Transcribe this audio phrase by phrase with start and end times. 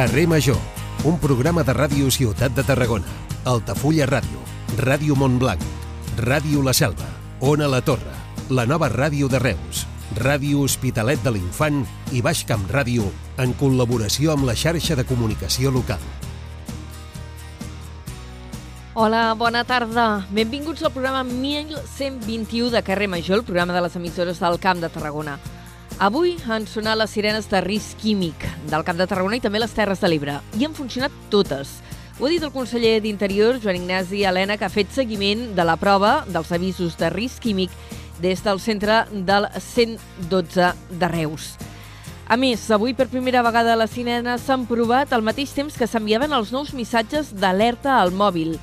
[0.00, 0.56] Carrer Major,
[1.04, 3.10] un programa de ràdio Ciutat de Tarragona,
[3.44, 4.38] Altafulla Ràdio,
[4.78, 5.60] Ràdio Montblanc,
[6.16, 7.04] Ràdio La Selva,
[7.44, 8.14] Ona La Torre,
[8.48, 9.82] la nova ràdio de Reus,
[10.16, 11.82] Ràdio Hospitalet de l'Infant
[12.16, 13.10] i Baix Camp Ràdio
[13.44, 16.00] en col·laboració amb la xarxa de comunicació local.
[18.94, 20.24] Hola, bona tarda.
[20.32, 24.88] Benvinguts al programa 1121 de Carrer Major, el programa de les emissores del Camp de
[24.88, 25.36] Tarragona.
[26.00, 29.74] Avui han sonat les sirenes de risc químic del Camp de Tarragona i també les
[29.76, 30.38] Terres de l'Ebre.
[30.56, 31.74] I han funcionat totes.
[32.16, 35.74] Ho ha dit el conseller d'Interior, Joan Ignasi Helena, que ha fet seguiment de la
[35.76, 37.76] prova dels avisos de risc químic
[38.24, 40.72] des del centre del 112
[41.04, 41.50] de Reus.
[42.32, 46.32] A més, avui per primera vegada les sirenes s'han provat al mateix temps que s'enviaven
[46.32, 48.56] els nous missatges d'alerta al mòbil.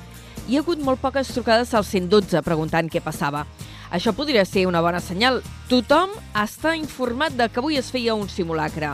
[0.48, 3.46] Hi ha hagut molt poques trucades al 112 preguntant què passava.
[3.90, 5.40] Això podria ser una bona senyal.
[5.70, 8.92] Tothom està informat de que avui es feia un simulacre.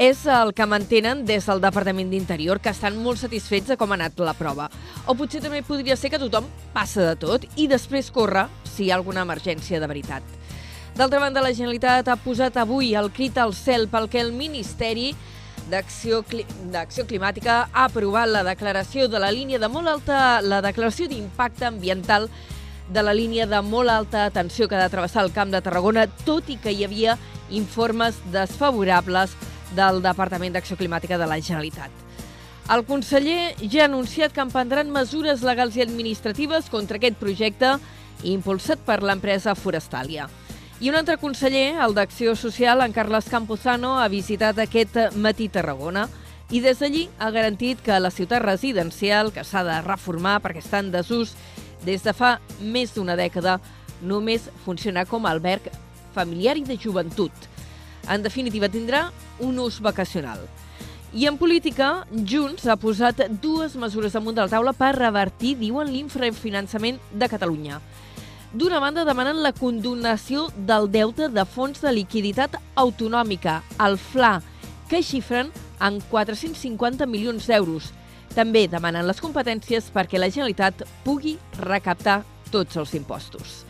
[0.00, 3.96] És el que mantenen des del Departament d'Interior, que estan molt satisfets de com ha
[3.96, 4.70] anat la prova.
[5.06, 8.90] O potser també podria ser que tothom passa de tot i després corre si hi
[8.90, 10.24] ha alguna emergència de veritat.
[10.96, 15.10] D'altra banda, la Generalitat ha posat avui el crit al cel pel que el Ministeri
[15.68, 21.66] d'Acció Climàtica ha aprovat la declaració de la línia de molt alta, la declaració d'impacte
[21.68, 22.30] ambiental
[22.88, 26.06] de la línia de molt alta tensió que ha de travessar el Camp de Tarragona,
[26.24, 27.16] tot i que hi havia
[27.50, 29.34] informes desfavorables
[29.74, 31.90] del Departament d'Acció Climàtica de la Generalitat.
[32.70, 37.76] El conseller ja ha anunciat que emprendran mesures legals i administratives contra aquest projecte
[38.26, 40.26] impulsat per l'empresa Forestàlia.
[40.80, 46.08] I un altre conseller, el d'Acció Social, en Carles Campuzano, ha visitat aquest matí Tarragona
[46.50, 50.82] i des d'allí ha garantit que la ciutat residencial, que s'ha de reformar perquè està
[50.82, 51.32] en desús
[51.84, 53.58] des de fa més d'una dècada,
[54.02, 55.68] només funciona com a alberg
[56.14, 57.32] familiar i de joventut.
[58.08, 59.10] En definitiva, tindrà
[59.42, 60.40] un ús vacacional.
[61.16, 65.88] I en política, Junts ha posat dues mesures damunt de la taula per revertir, diuen,
[65.92, 67.80] l'infrafinançament de Catalunya.
[68.56, 74.40] D'una banda, demanen la condonació del deute de fons de liquiditat autonòmica, el FLA,
[74.90, 75.50] que xifren
[75.82, 77.90] en 450 milions d'euros.
[78.36, 82.20] També demanen les competències perquè la Generalitat pugui recaptar
[82.52, 83.62] tots els impostos.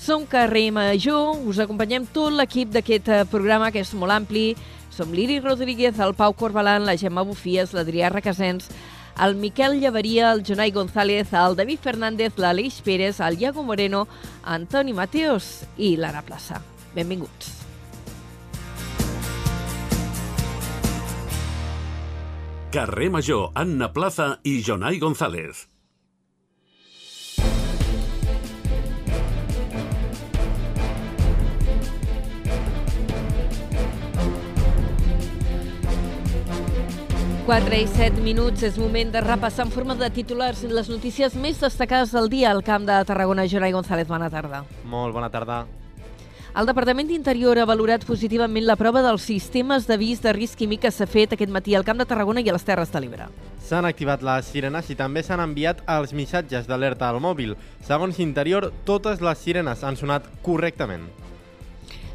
[0.00, 4.54] Som Carrer Major, us acompanyem tot l'equip d'aquest eh, programa que és molt ampli.
[4.90, 8.72] Som l'Iri Rodríguez, el Pau Corbalan, la Gemma Bufies, l'Adrià Requesens,
[9.20, 14.06] el Miquel Llevaria, el Jonai González, el David Fernández, l'Aleix Pérez, el Iago Moreno,
[14.42, 16.64] Antoni Mateos i l'Anna Plaça.
[16.96, 17.59] Benvinguts.
[22.70, 25.64] Carrer Major, Anna Plaza i Jonai González.
[37.42, 41.58] Quatre i set minuts, és moment de repassar en forma de titulars les notícies més
[41.58, 43.50] destacades del dia al Camp de Tarragona.
[43.50, 44.62] Jonai González, bona tarda.
[44.86, 45.64] Molt bona tarda.
[46.50, 50.90] El Departament d'Interior ha valorat positivament la prova dels sistemes d'avís de risc químic que
[50.90, 53.28] s'ha fet aquest matí al Camp de Tarragona i a les Terres de l'Ebre.
[53.62, 57.54] S'han activat les sirenes i també s'han enviat els missatges d'alerta al mòbil.
[57.86, 61.06] Segons Interior, totes les sirenes han sonat correctament.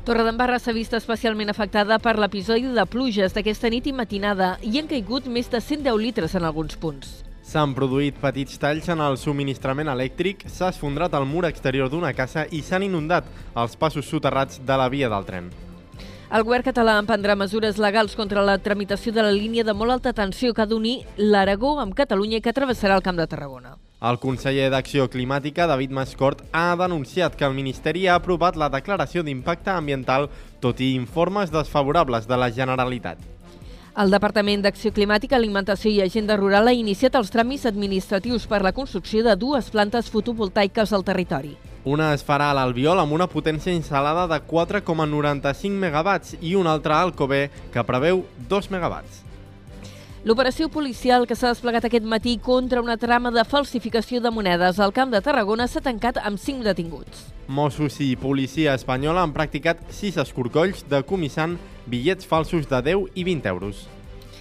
[0.05, 4.91] Torredembarra s'ha vist especialment afectada per l'episodi de pluges d'aquesta nit i matinada i han
[4.91, 7.24] caigut més de 110 litres en alguns punts.
[7.45, 12.47] S'han produït petits talls en el subministrament elèctric, s'ha esfondrat el mur exterior d'una casa
[12.49, 15.51] i s'han inundat els passos soterrats de la via del tren.
[16.33, 20.13] El govern català emprendrà mesures legals contra la tramitació de la línia de molt alta
[20.17, 23.75] tensió que ha d'unir l'Aragó amb Catalunya i que travessarà el Camp de Tarragona.
[24.01, 29.23] El conseller d'Acció Climàtica, David Mascort, ha denunciat que el Ministeri ha aprovat la declaració
[29.23, 30.27] d'impacte ambiental,
[30.65, 33.34] tot i informes desfavorables de la Generalitat.
[33.95, 38.73] El Departament d'Acció Climàtica, Alimentació i Agenda Rural ha iniciat els tràmits administratius per la
[38.75, 41.53] construcció de dues plantes fotovoltaiques al territori.
[41.87, 46.97] Una es farà a l'Albiol amb una potència instal·lada de 4,95 megawatts i una altra
[46.97, 49.24] a Alcover que preveu 2 megawatts.
[50.25, 54.89] L'operació policial que s'ha desplegat aquest matí contra una trama de falsificació de monedes al
[54.91, 57.27] Camp de Tarragona s'ha tancat amb 5 detinguts.
[57.45, 63.27] Mossos i policia espanyola han practicat 6 escorcolls de comissant bitllets falsos de 10 i
[63.27, 63.83] 20 euros.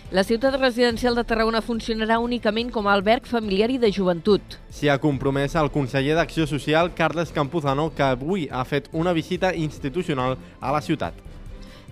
[0.08, 4.56] La ciutat residencial de Tarragona funcionarà únicament com a alberg familiar i de joventut.
[4.72, 9.52] S'hi ha compromès el conseller d'Acció Social, Carles Campuzano, que avui ha fet una visita
[9.52, 11.33] institucional a la ciutat.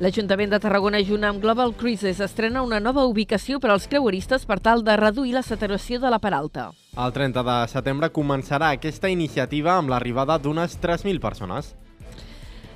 [0.02, 4.56] L'Ajuntament de Tarragona, junt amb Global Cruises, estrena una nova ubicació per als creueristes per
[4.58, 6.72] tal de reduir la saturació de la Peralta.
[6.98, 11.76] El 30 de setembre començarà aquesta iniciativa amb l'arribada d'unes 3.000 persones.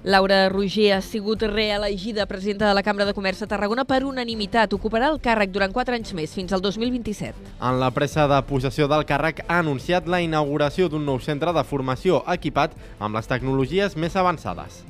[0.04, 4.78] Laura Roger ha sigut reelegida presidenta de la Cambra de Comerç de Tarragona per unanimitat.
[4.78, 7.56] Ocuparà el càrrec durant 4 anys més, fins al 2027.
[7.58, 11.66] En la pressa de possessió del càrrec ha anunciat la inauguració d'un nou centre de
[11.66, 14.84] formació equipat amb les tecnologies més avançades.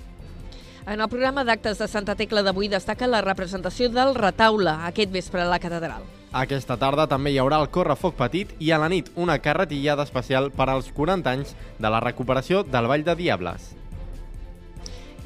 [0.87, 5.43] En el programa d'actes de Santa Tecla d'avui destaca la representació del retaule aquest vespre
[5.43, 6.05] a la catedral.
[6.31, 10.53] Aquesta tarda també hi haurà el correfoc petit i a la nit una carretillada especial
[10.55, 13.73] per als 40 anys de la recuperació del Vall de Diables.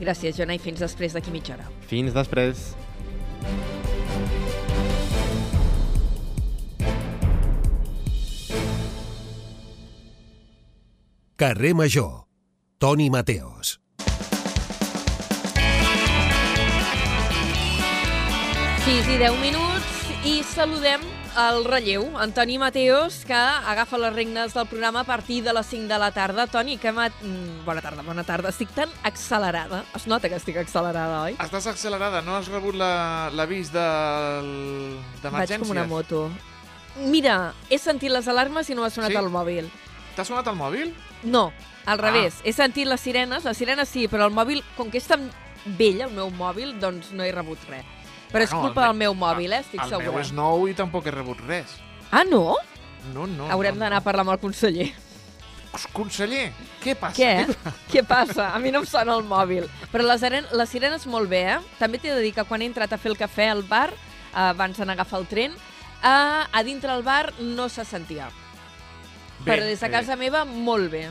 [0.00, 1.68] Gràcies, Jona, i fins després d'aquí mitja hora.
[1.90, 2.72] Fins després.
[11.36, 12.24] Carrer Major.
[12.80, 13.79] Toni Mateos.
[18.84, 19.88] Sis i 10 minuts
[20.26, 21.02] i saludem
[21.38, 25.86] el relleu, Antoni Mateos, que agafa les regnes del programa a partir de les 5
[25.88, 26.46] de la tarda.
[26.50, 27.12] Toni, que mat...
[27.22, 28.50] Mm, bona tarda, bona tarda.
[28.50, 29.84] Estic tan accelerada.
[29.94, 31.36] Es nota que estic accelerada, oi?
[31.38, 35.30] Estàs accelerada, no has rebut l'avís d'emergències?
[35.38, 36.24] Vaig com una moto.
[36.98, 39.20] Mira, he sentit les alarmes i no m'ha sonat Sí?
[39.20, 39.70] el mòbil.
[40.16, 40.92] T'ha sonat el mòbil?
[41.22, 41.52] No,
[41.86, 42.10] al Ah.
[42.10, 42.40] revés.
[42.44, 45.30] He sentit les sirenes, les sirenes sí, però el mòbil, com que és tan
[45.64, 47.84] vell el meu mòbil, doncs no he rebut res.
[48.32, 49.60] Però és culpa el del me- meu mòbil, eh?
[49.60, 50.10] Estic el segura.
[50.10, 51.76] meu és nou i tampoc he rebut res.
[52.10, 52.56] Ah, no?
[53.14, 53.48] No, no.
[53.50, 54.90] Haurem no, d'anar a parlar amb el conseller.
[55.72, 55.78] no.
[55.92, 56.50] Conseller,
[56.82, 57.14] què passa?
[57.14, 57.46] Què?
[57.92, 58.48] Què passa?
[58.54, 59.68] A mi no em sona el mòbil.
[59.92, 61.58] Però les, aren- les sirenes molt bé, eh?
[61.78, 64.48] També t'he de dir que quan he entrat a fer el cafè al bar, eh,
[64.50, 65.54] abans d'anar a agafar el tren,
[66.02, 68.26] a, a dintre el bar no se sentia.
[69.40, 69.92] Bé, Però des de bé.
[69.94, 71.08] casa meva, molt bé.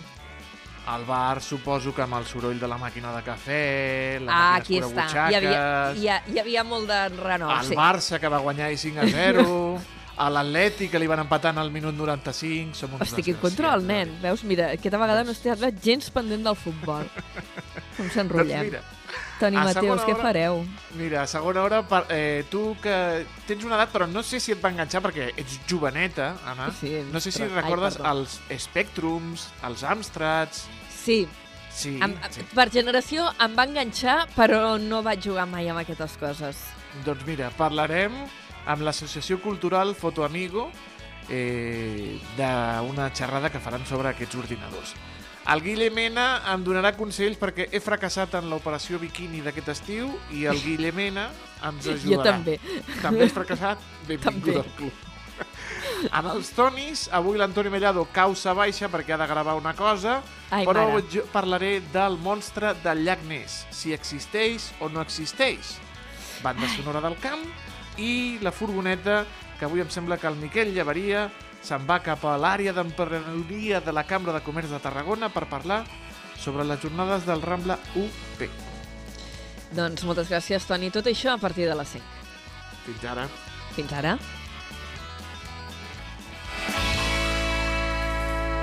[0.90, 4.58] Al bar suposo que amb el soroll de la màquina de cafè, la Ah, màquina
[4.58, 5.06] aquí està.
[5.06, 5.32] escurabutxaques...
[5.32, 7.76] Hi havia, hi, ha, hi havia molt de renov, el sí.
[7.78, 9.46] Barça que va guanyar i 5 a 0,
[10.20, 13.40] a l'Atlètic que li van empatar al minut 95, som uns en desgraciats.
[13.44, 14.16] control, nen.
[14.24, 17.06] Veus, mira, aquesta vegada no estic gens pendent del futbol.
[17.96, 18.66] Com Doncs s'enrotllem.
[18.72, 18.82] mira,
[19.40, 20.66] Toni a Mateus, què hora- fareu?
[21.00, 24.52] Mira, a segona hora, per, eh, tu que tens una edat, però no sé si
[24.52, 26.72] et va enganxar perquè ets joveneta, Anna.
[26.80, 28.12] Sí, no sé si però- ai, recordes perdó.
[28.12, 30.66] els Spectrums, els Amstrads...
[31.04, 31.28] Sí,
[31.72, 32.42] Sí, em, sí.
[32.54, 36.58] per generació em va enganxar, però no vaig jugar mai amb aquestes coses.
[37.06, 38.12] Doncs mira, parlarem
[38.66, 40.70] amb l'Associació Cultural Fotoamigo
[41.30, 44.96] eh, d'una xerrada que faran sobre aquests ordinadors.
[45.48, 50.44] El Guille Mena em donarà consells perquè he fracassat en l'operació biquini d'aquest estiu i
[50.50, 51.30] el Guille Mena
[51.66, 52.02] ens ajudarà.
[52.10, 52.58] Jo també.
[53.02, 53.86] També has fracassat?
[54.08, 54.58] Benvingut També.
[54.60, 55.06] al club.
[56.16, 60.20] En els tonis, avui l'Antoni Mellado causa baixa perquè ha de gravar una cosa,
[60.52, 61.04] Ai, però mare.
[61.12, 65.78] jo parlaré del monstre del llac Ness, si existeix o no existeix.
[66.44, 67.44] Banda sonora del camp
[67.98, 69.26] i la furgoneta,
[69.60, 71.30] que avui em sembla que el Miquel Llevaria
[71.62, 75.84] se'n va cap a l'àrea d'emprenedoria de la Cambra de Comerç de Tarragona per parlar
[76.40, 78.44] sobre les jornades del Rambla UP.
[79.76, 80.90] Doncs moltes gràcies, Toni.
[80.90, 82.04] Tot això a partir de les 5.
[82.88, 83.28] Fins ara.
[83.76, 84.18] Fins ara.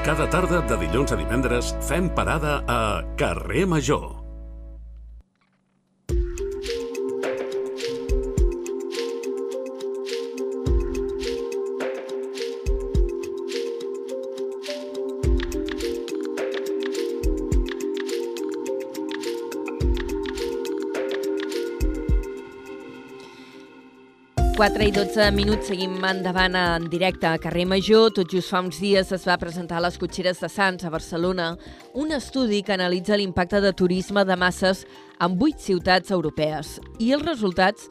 [0.07, 4.16] Cada tarda de dilluns a divendres fem parada a Carrer Major.
[24.66, 28.08] Quatre i 12 minuts, seguim endavant en directe a Carrer Major.
[28.11, 31.52] Tot just fa uns dies es va presentar a les cotxeres de Sants, a Barcelona,
[31.94, 34.82] un estudi que analitza l'impacte de turisme de masses
[35.23, 36.80] en vuit ciutats europees.
[36.99, 37.87] I els resultats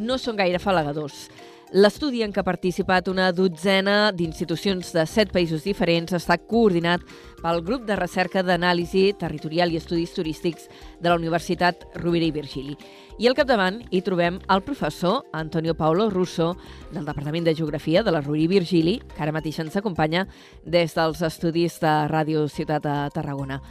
[0.00, 1.26] no són gaire falagadors.
[1.72, 7.02] L'estudi en què ha participat una dotzena d'institucions de set països diferents està coordinat
[7.40, 10.68] pel grup de recerca d'anàlisi territorial i estudis turístics
[11.00, 12.76] de la Universitat Rovira i Virgili.
[13.18, 16.52] I al capdavant hi trobem el professor Antonio Paolo Russo
[16.92, 20.28] del Departament de Geografia de la Rovira i Virgili, que ara mateix ens acompanya
[20.64, 23.62] des dels estudis de Ràdio Ciutat de Tarragona.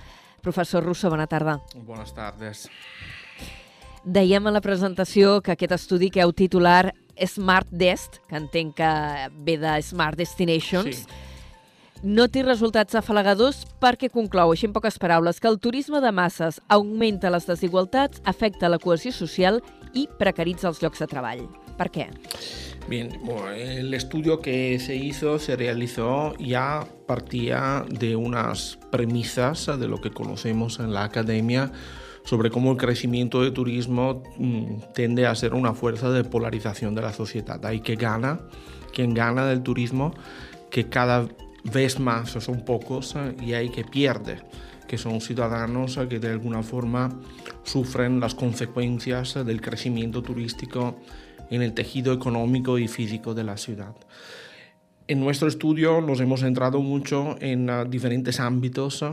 [0.42, 1.62] Professor Russo, bona tarda.
[1.76, 2.68] Buenas tardes.
[4.04, 6.92] Dèiem a la presentació que aquest estudi que heu titular
[7.25, 8.89] Smart Dest, que entenc que
[9.46, 11.05] ve de Smart Destinations, Sí.
[12.03, 16.60] no té resultats afalagadors perquè conclou, així en poques paraules, que el turisme de masses
[16.67, 19.62] augmenta les desigualtats, afecta la cohesió social
[19.93, 21.48] i precaritza els llocs de treball.
[21.77, 22.10] Per què?
[22.89, 29.88] Bien, bueno, el estudio que se hizo, se realizó ya partía de unas premisas de
[29.88, 31.72] lo que conocemos en la academia
[32.24, 37.01] sobre cómo el crecimiento de turismo mm, tiende a ser una fuerza de polarización de
[37.01, 37.63] la sociedad.
[37.65, 38.39] Hay que gana,
[38.94, 40.13] quien gana del turismo,
[40.70, 41.27] que cada
[41.63, 44.39] vez más son pocos, y hay que pierde,
[44.88, 47.20] que son ciudadanos que de alguna forma
[47.63, 50.98] sufren las consecuencias del crecimiento turístico
[51.50, 53.96] en el tejido económico y físico de la ciudad.
[55.08, 59.03] En nuestro estudio nos hemos centrado mucho en uh, diferentes ámbitos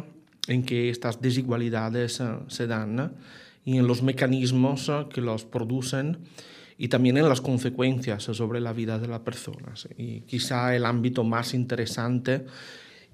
[0.48, 3.14] en que estas desigualdades uh, se dan
[3.64, 6.18] y en los mecanismos que los producen
[6.78, 9.86] y también en las consecuencias sobre la vida de las personas.
[9.98, 12.46] Y quizá el ámbito más interesante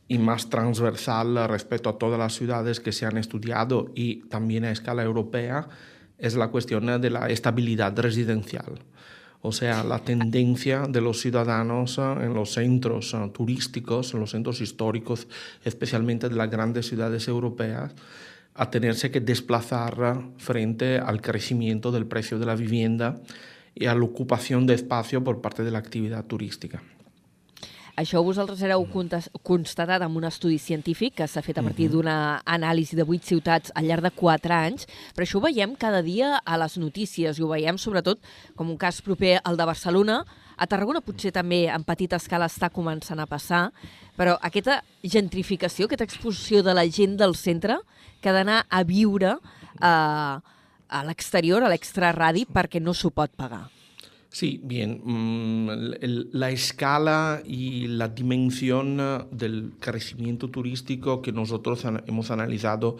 [0.08, 4.70] y más transversal respecto a todas las ciudades que se han estudiado y también a
[4.70, 5.68] escala europea
[6.18, 8.78] es la cuestión de la estabilidad residencial.
[9.46, 15.28] O sea, la tendencia de los ciudadanos en los centros turísticos, en los centros históricos,
[15.64, 17.94] especialmente de las grandes ciudades europeas,
[18.54, 23.20] a tenerse que desplazar frente al crecimiento del precio de la vivienda
[23.76, 26.82] i a l'ocupació d'espai per part de l'activitat turística.
[27.96, 32.92] Això vosaltres hereu constatat amb un estudi científic que s'ha fet a partir d'una anàlisi
[32.98, 34.84] de vuit ciutats al llarg de quatre anys,
[35.16, 38.20] però això ho veiem cada dia a les notícies i ho veiem sobretot
[38.54, 40.18] com un cas proper al de Barcelona.
[40.60, 43.70] A Tarragona potser també en petita escala està començant a passar,
[44.20, 47.78] però aquesta gentrificació, aquesta exposició de la gent del centre
[48.20, 49.38] que ha d'anar a viure
[49.80, 53.64] eh, a l'exterior, a l'extraradi, perquè no s'ho pot pagar.
[54.36, 55.00] Sí, bien.
[55.02, 55.70] Mm,
[56.32, 58.98] la escala y la dimensión
[59.30, 62.98] del crecimiento turístico que nosotros hemos analizado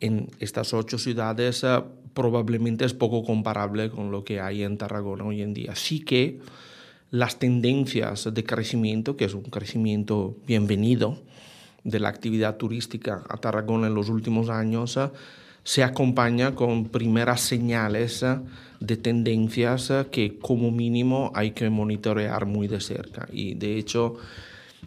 [0.00, 5.22] en estas ocho ciudades eh, probablemente es poco comparable con lo que hay en Tarragona
[5.22, 5.76] hoy en día.
[5.76, 6.40] Sí que
[7.12, 11.22] las tendencias de crecimiento, que es un crecimiento bienvenido
[11.84, 15.10] de la actividad turística a Tarragona en los últimos años, eh,
[15.62, 18.40] se acompaña con primeras señales eh,
[18.80, 23.28] de tendencias que como mínimo hay que monitorear muy de cerca.
[23.32, 24.16] Y de hecho,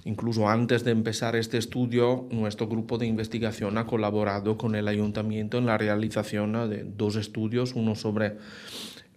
[0.06, 5.58] incluso antes de empezar este estudio, nuestro grupo de investigación ha colaborado con el ayuntamiento
[5.58, 8.38] en la realización de dos estudios, uno sobre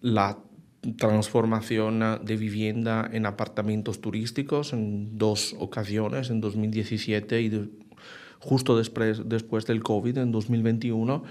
[0.01, 0.39] la
[0.97, 7.71] transformación de vivienda en apartamentos turísticos en dos ocasiones, en 2017 y
[8.41, 11.23] justo después, después del COVID, en 2021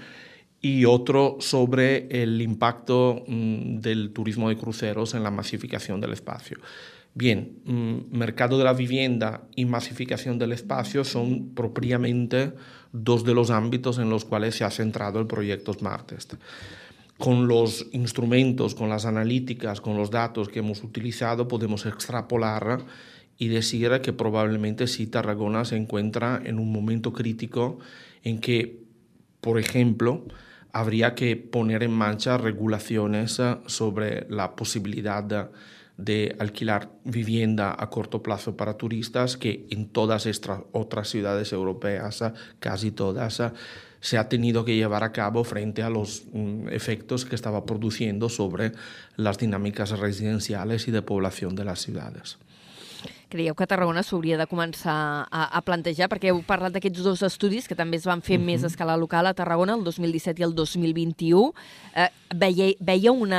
[0.62, 6.58] y otro sobre el impacto mm, del turismo de cruceros en la masificación del espacio.
[7.14, 12.52] Bien, mm, mercado de la vivienda y masificación del espacio son propiamente
[12.92, 16.34] dos de los ámbitos en los cuales se ha centrado el proyecto Smartest.
[17.18, 22.84] Con los instrumentos, con las analíticas, con los datos que hemos utilizado, podemos extrapolar
[23.36, 27.78] y decir que probablemente sí Tarragona se encuentra en un momento crítico
[28.22, 28.80] en que,
[29.40, 30.24] por ejemplo,
[30.72, 38.22] habría que poner en marcha regulaciones eh, sobre la posibilidad de, alquilar vivienda a corto
[38.22, 43.52] plazo para turistas que en todas estas otras ciudades europeas, eh, casi todas, eh,
[44.00, 48.28] se ha tenido que llevar a cabo frente a los mm, efectos que estaba produciendo
[48.28, 48.72] sobre
[49.16, 52.38] las dinámicas residenciales y de población de las ciudades.
[53.32, 56.10] Creieu que Tarragona s'hauria de començar a, a plantejar?
[56.12, 58.46] Perquè heu parlat d'aquests dos estudis que també es van fer uh -huh.
[58.46, 61.52] més a escala local a Tarragona, el 2017 i el 2021.
[61.96, 63.32] Eh, veia, veia un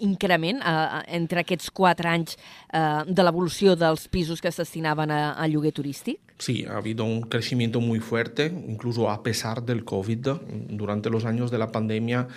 [0.00, 2.36] increment eh, entre aquests quatre anys
[2.72, 6.18] eh, de l'evolució dels pisos que es destinaven a, a lloguer turístic?
[6.38, 10.28] Sí, ha habido un crecimiento muy fuerte, incluso a pesar del COVID.
[10.68, 12.28] Durante los años de la pandemia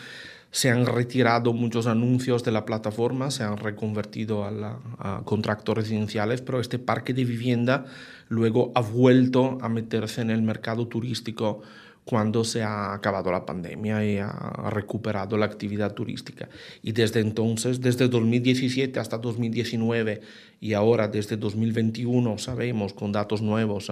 [0.51, 5.75] se han retirado muchos anuncios de la plataforma, se han reconvertido a, la, a contratos
[5.75, 7.85] residenciales, pero este parque de vivienda
[8.29, 11.61] luego ha vuelto a meterse en el mercado turístico
[12.09, 14.31] cuando se ha acabado la pandemia y ha
[14.71, 16.49] recuperado la actividad turística.
[16.81, 20.21] Y desde entonces, desde 2017 hasta 2019
[20.59, 23.91] y ahora desde 2021, sabemos con datos nuevos,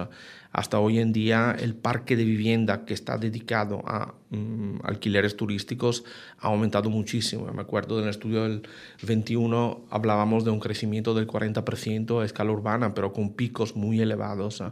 [0.52, 6.04] hasta hoy en día el parque de vivienda que está dedicado a um, alquileres turísticos
[6.40, 7.50] ha aumentado muchísimo.
[7.52, 8.62] Me acuerdo del estudio del
[9.02, 14.62] 21 hablábamos de un crecimiento del 40% a escala urbana, pero con picos muy elevados,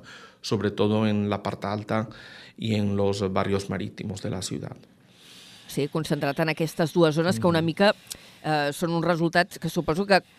[0.40, 2.09] sobre todo en la parte alta
[2.56, 4.76] i en los barrios marítimos de la ciutat.
[5.66, 7.40] Sí, concentrat en aquestes dues zones mm.
[7.40, 7.66] que una mm.
[7.66, 7.92] mica
[8.47, 10.35] eh, són uns resultats que suposo que mm,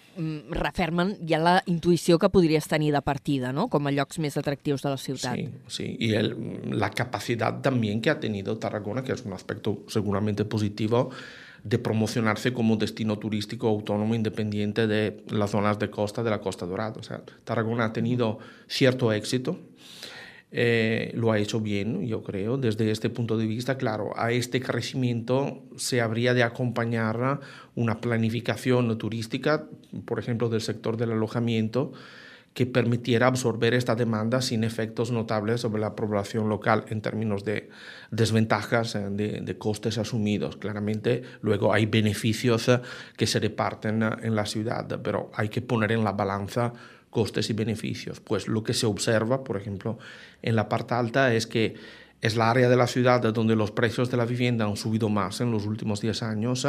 [0.51, 3.67] refermen ja la intuïció que podries tenir de partida, ¿no?
[3.69, 5.35] com a llocs més atractius de la ciutat.
[5.35, 5.95] Sí, sí.
[5.99, 6.35] y el,
[6.71, 11.11] la capacidad también que ha tenido Tarragona, que es un aspecto seguramente positivo,
[11.63, 16.65] de promocionarse como destino turístico autónomo independiente de las zonas de costa de la Costa
[16.65, 16.95] Dorada.
[16.97, 19.59] O sea, Tarragona ha tenido cierto éxito
[20.51, 22.57] eh, lo ha hecho bien, yo creo.
[22.57, 27.41] Desde este punto de vista, claro, a este crecimiento se habría de acompañar
[27.75, 29.67] una planificación turística,
[30.05, 31.91] por ejemplo, del sector del alojamiento,
[32.53, 37.69] que permitiera absorber esta demanda sin efectos notables sobre la población local en términos de
[38.09, 40.57] desventajas, eh, de, de costes asumidos.
[40.57, 42.79] Claramente, luego hay beneficios eh,
[43.15, 46.73] que se reparten en la ciudad, pero hay que poner en la balanza
[47.17, 48.19] costes y beneficios.
[48.19, 49.97] Pues lo que se observa, por ejemplo,
[50.43, 51.73] en la parte alta es que
[52.21, 55.41] es la área de la ciudad donde los precios de la vivienda han subido más
[55.41, 56.67] en los últimos 10 años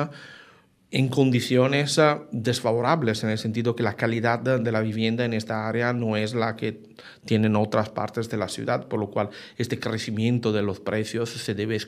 [0.90, 5.68] en condiciones uh, desfavorables, en el sentido que la calidad de, la vivienda en esta
[5.68, 6.80] área no es la que
[7.26, 9.28] tienen otras partes de la ciudad, por lo cual
[9.58, 11.78] este crecimiento de los precios se debe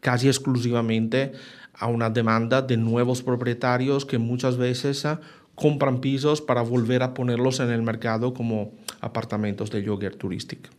[0.00, 1.32] casi exclusivamente
[1.72, 5.16] a una demanda de nuevos propietarios que muchas veces uh,
[5.56, 10.70] compran pisos para volver a ponerlos en el mercado como apartamentos de lloguer turístico.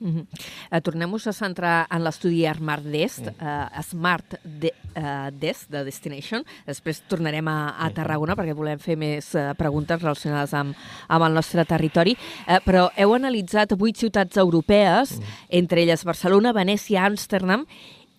[0.00, 0.26] Uh -huh.
[0.70, 6.44] uh, Tornem-nos a centrar en l'estudi Smart Desk, uh, Smart de, uh, Desk de Destination.
[6.66, 10.76] Després tornarem a, a Tarragona perquè volem fer més uh, preguntes relacionades amb,
[11.08, 12.16] amb el nostre territori.
[12.46, 15.24] Uh, però heu analitzat vuit ciutats europees, uh -huh.
[15.48, 17.66] entre elles Barcelona, Venècia, Amsterdam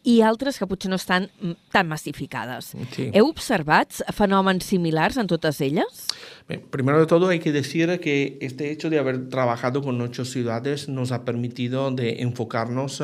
[0.10, 1.28] i altres que potser no estan
[1.74, 2.74] tan massificades.
[2.96, 3.10] Sí.
[3.14, 6.08] Heu observat fenòmens similars en totes elles?
[6.50, 10.26] Bien, primero de todo hay que decir que este hecho de haber trabajado con ocho
[10.26, 13.04] ciudades nos ha permitido de enfocarnos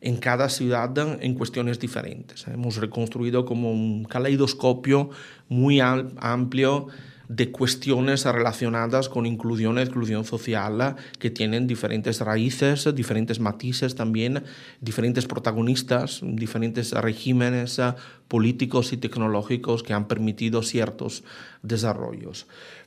[0.00, 2.46] en cada ciudad en cuestiones diferentes.
[2.46, 5.10] Hemos reconstruido como un caleidoscopio
[5.48, 6.88] muy amplio
[7.28, 14.44] de cuestiones relacionadas con inclusión y exclusión social que tienen diferentes raíces, diferentes matices también,
[14.80, 17.80] diferentes protagonistas, diferentes regímenes
[18.28, 21.22] políticos y tecnológicos que han permitido ciertos
[21.62, 22.46] desarrollos.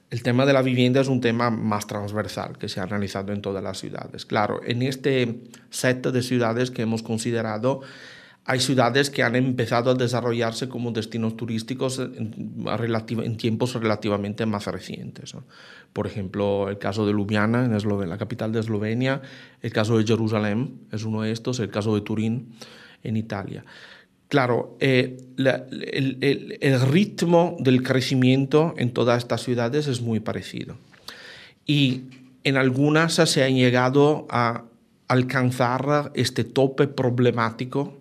[0.09, 3.41] El tema de la vivienda es un tema más transversal que se ha analizado en
[3.41, 4.25] todas las ciudades.
[4.25, 7.81] Claro, en este set de ciudades que hemos considerado,
[8.43, 14.65] hay ciudades que han empezado a desarrollarse como destinos turísticos en, en tiempos relativamente más
[14.65, 15.35] recientes.
[15.35, 15.43] ¿no?
[15.93, 19.21] Por ejemplo, el caso de Ljubljana, en Eslovenia, la capital de Eslovenia,
[19.61, 22.55] el caso de Jerusalén es uno de estos, el caso de Turín
[23.03, 23.63] en Italia.
[24.27, 30.19] Claro, eh, la, el, el, el ritmo del crecimiento en todas estas ciudades es muy
[30.19, 30.77] parecido.
[31.67, 32.05] Y
[32.43, 34.63] en algunas se ha llegado a
[35.07, 38.00] alcanzar este tope problemático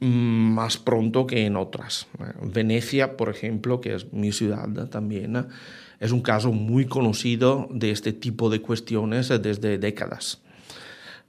[0.00, 2.06] más pronto que en otras.
[2.42, 5.46] Venecia, por ejemplo, que es mi ciudad también,
[5.98, 10.40] es un caso muy conocido de este tipo de cuestiones desde décadas.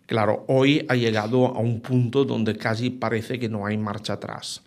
[0.06, 4.64] Claro, hoy ha llegado a un punto donde casi parece que no hay marcha atrás.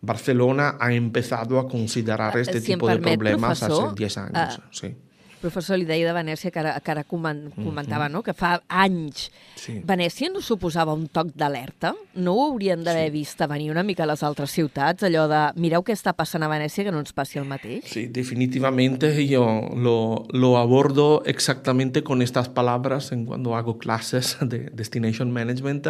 [0.00, 4.58] Barcelona ha empezado a considerar este si tipo de problemas hace 10 años.
[4.58, 4.96] Uh, sí.
[5.40, 8.12] Professor, li deia de Venècia, que ara, que ara comentava, mm -hmm.
[8.12, 8.22] no?
[8.22, 9.80] que fa anys sí.
[9.84, 11.94] Venècia no suposava un toc d'alerta?
[12.14, 13.12] No ho haurien d'haver sí.
[13.12, 16.42] vist a venir una mica a les altres ciutats, allò de mireu què està passant
[16.42, 17.84] a Venècia que no ens passi el mateix?
[17.84, 19.44] Sí, definitivamente yo
[19.74, 25.88] lo, lo abordo exactamente con estas palabras en cuando hago clases de Destination Management.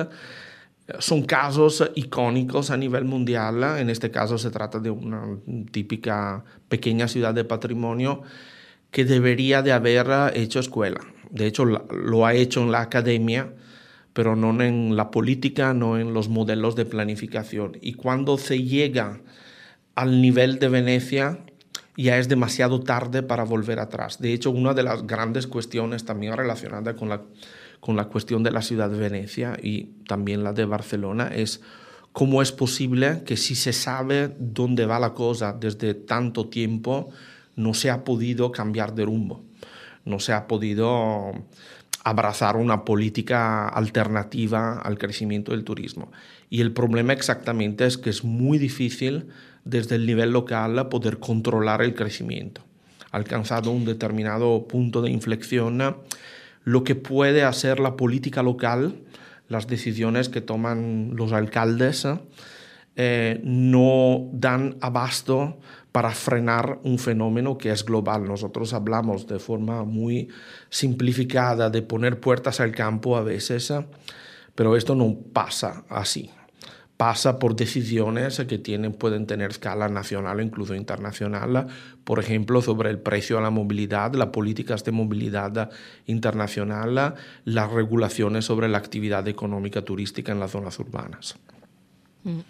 [1.01, 3.79] Son casos icónicos a nivel mundial.
[3.79, 5.37] En este caso se trata de una
[5.73, 8.23] típica pequeña ciudad de patrimonio
[8.91, 11.01] que debería de haber hecho escuela.
[11.31, 13.53] De hecho, lo ha hecho en la academia,
[14.13, 17.77] pero no en la política, no en los modelos de planificación.
[17.83, 19.21] Y cuando se llega
[19.95, 21.41] al nivel de Venecia,
[21.97, 24.21] ya es demasiado tarde para volver atrás.
[24.21, 27.23] De hecho, una de las grandes cuestiones también relacionada con la,
[27.81, 31.61] con la cuestión de la ciudad de Venecia y también la de Barcelona es
[32.13, 37.11] cómo es posible que si se sabe dónde va la cosa desde tanto tiempo,
[37.57, 39.43] no se ha podido cambiar de rumbo,
[40.05, 41.33] no se ha podido
[42.05, 46.13] abrazar una política alternativa al crecimiento del turismo.
[46.49, 49.27] Y el problema exactamente es que es muy difícil
[49.65, 52.61] desde el nivel local poder controlar el crecimiento.
[53.11, 55.97] Alcanzado un determinado punto de inflexión,
[56.63, 59.01] lo que puede hacer la política local,
[59.49, 62.07] las decisiones que toman los alcaldes,
[62.95, 65.59] eh, no dan abasto
[65.97, 68.29] para frenar un fenómeno que es global.
[68.29, 70.29] Nosotros hablamos de forma muy
[70.69, 73.73] simplificada de poner puertas al campo a veces,
[74.55, 76.31] pero esto no pasa así.
[76.99, 81.67] Pasa por decisiones que tienen, pueden tener escala nacional o incluso internacional,
[82.05, 85.71] por ejemplo, sobre el precio a la movilidad, las políticas de movilidad
[86.05, 87.15] internacional,
[87.47, 91.39] las regulaciones sobre la actividad económica turística en las zonas urbanas.
[92.27, 92.43] Mm.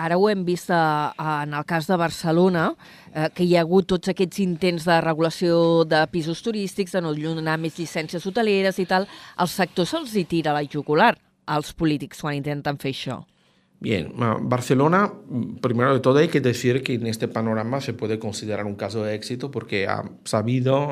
[0.00, 1.12] Ara ho hem vist a,
[1.44, 2.70] en el cas de Barcelona,
[3.12, 7.12] eh, que hi ha hagut tots aquests intents de regulació de pisos turístics, de no
[7.12, 9.06] donar més llicències hoteleres i tal.
[9.36, 11.12] El sector se'ls hi tira la jugular
[11.44, 13.20] als polítics quan intenten fer això.
[13.80, 15.10] Bien, Barcelona,
[15.62, 19.04] primero de todo hay que decir que en este panorama se puede considerar un caso
[19.04, 20.90] de éxito porque ha sabido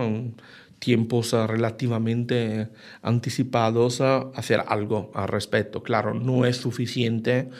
[0.79, 2.69] tiempos relativamente
[3.03, 5.83] anticipados hacer algo al respecto.
[5.83, 7.51] Claro, no es suficiente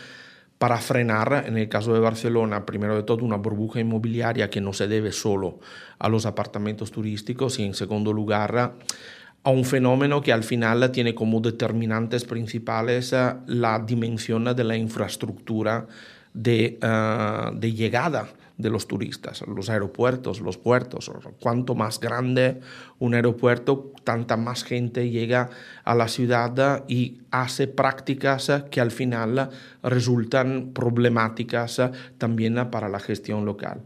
[0.59, 4.73] para frenar, en el caso de Barcelona, primero de todo, una burbuja inmobiliaria que no
[4.73, 5.61] se debe solo
[5.99, 8.75] a los apartamentos turísticos y, en segundo lugar,
[9.45, 13.15] a un fenómeno que al final tiene como determinantes principales
[13.47, 15.87] la dimensión de la infraestructura
[16.35, 21.11] de, uh, de llegada de los turistas, los aeropuertos, los puertos.
[21.41, 22.61] Cuanto más grande
[22.99, 25.49] un aeropuerto, tanta más gente llega
[25.85, 29.51] a la ciudad y hace prácticas que al final
[29.83, 31.81] resultan problemáticas
[32.19, 33.83] también para la gestión local.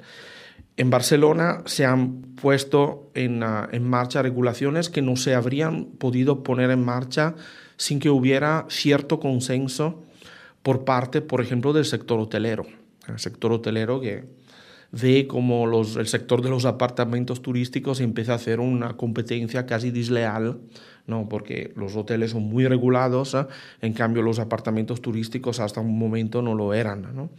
[0.78, 6.70] En Barcelona se han puesto en, en, marcha regulaciones que no se habrían podido poner
[6.70, 7.34] en marcha
[7.76, 10.02] sin que hubiera cierto consenso
[10.62, 12.64] por parte, por ejemplo, del sector hotelero.
[13.06, 14.24] El sector hotelero que
[14.92, 19.90] ve como los, el sector de los apartamentos turísticos empieza a hacer una competencia casi
[19.90, 20.58] desleal,
[21.06, 21.28] ¿no?
[21.28, 23.46] porque los hoteles son muy regulados, ¿eh?
[23.80, 27.14] en cambio los apartamentos turísticos hasta un momento no lo eran.
[27.14, 27.30] ¿no?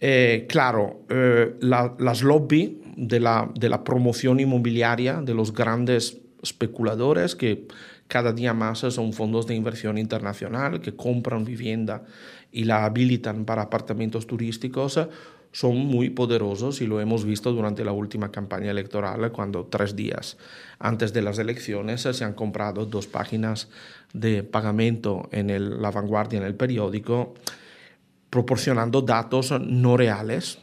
[0.00, 6.18] Eh, claro, eh, la, las lobby de la, de la promoción inmobiliaria de los grandes
[6.42, 7.68] especuladores que
[8.08, 12.04] cada día más son fondos de inversión internacional que compran vivienda
[12.50, 14.98] y la habilitan para apartamentos turísticos
[15.52, 20.36] son muy poderosos y lo hemos visto durante la última campaña electoral, cuando tres días
[20.78, 23.68] antes de las elecciones se han comprado dos páginas
[24.12, 27.34] de pagamento en la vanguardia, en el periódico,
[28.30, 30.58] proporcionando datos no reales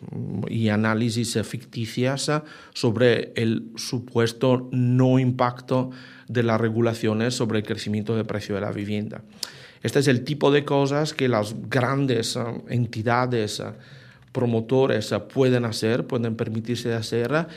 [0.47, 2.31] y análisis ficticias
[2.73, 5.91] sobre el supuesto no impacto
[6.29, 9.21] de las regulaciones sobre el crecimiento del precio de la vivienda.
[9.83, 13.61] Este es el tipo de cosas que las grandes entidades
[14.37, 17.47] promotores pueden hacer, pueden permitirse hacer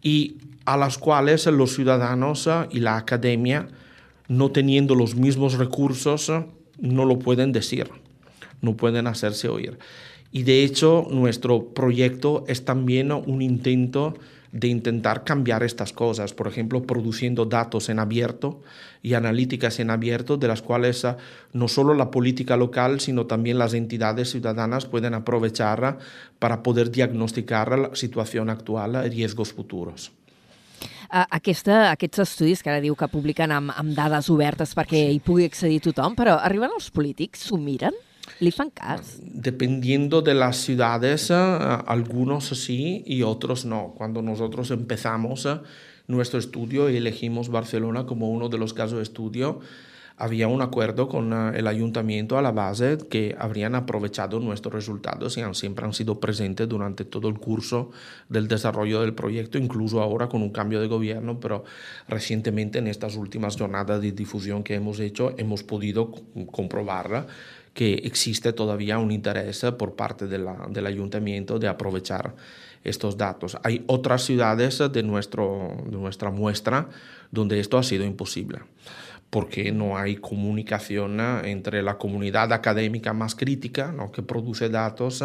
[0.00, 3.68] y a las cuales los ciudadanos y la academia,
[4.26, 6.32] no teniendo los mismos recursos,
[6.78, 7.90] no lo pueden decir,
[8.62, 9.78] no pueden hacerse oír.
[10.32, 14.14] Y de hecho, nuestro proyecto es también un intento
[14.52, 18.62] de intentar cambiar estas cosas, por ejemplo, produciendo datos en abierto
[19.02, 21.16] y analíticas en abierto, de las cuales ah,
[21.52, 25.98] no solo la política local, sino también las entidades ciudadanas pueden aprovechar
[26.38, 30.10] para poder diagnosticar la situació actual i riesgos futuros.
[31.10, 35.46] Aquesta, aquests estudis que ara diu que publiquen amb, amb dades obertes perquè hi pugui
[35.46, 37.94] accedir tothom, però arriben els polítics, s'ho miren?
[38.40, 38.72] ¿Le fan
[39.20, 43.92] Dependiendo de las ciudades, eh, algunos sí y otros no.
[43.98, 45.60] Cuando nosotros empezamos eh,
[46.06, 49.60] nuestro estudio y elegimos Barcelona como uno de los casos de estudio,
[50.16, 55.36] había un acuerdo con eh, el ayuntamiento a la base que habrían aprovechado nuestros resultados
[55.36, 57.90] y han, siempre han sido presentes durante todo el curso
[58.30, 61.64] del desarrollo del proyecto, incluso ahora con un cambio de gobierno, pero
[62.08, 66.10] recientemente en estas últimas jornadas de difusión que hemos hecho hemos podido
[66.50, 67.26] comprobarla
[67.80, 72.34] que existe todavía un interés por parte de la, del ayuntamiento de aprovechar
[72.84, 73.56] estos datos.
[73.62, 76.90] Hay otras ciudades de, nuestro, de nuestra muestra
[77.30, 78.58] donde esto ha sido imposible
[79.30, 84.12] porque no hay comunicación entre la comunidad académica más crítica ¿no?
[84.12, 85.24] que produce datos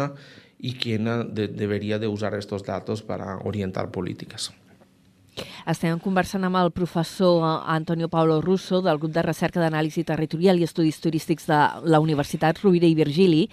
[0.58, 4.54] y quien de, debería de usar estos datos para orientar políticas.
[5.68, 10.68] Estem conversant amb el professor Antonio Paulo Russo del grup de recerca d'anàlisi territorial i
[10.68, 13.48] estudis turístics de la Universitat Rovira i Virgili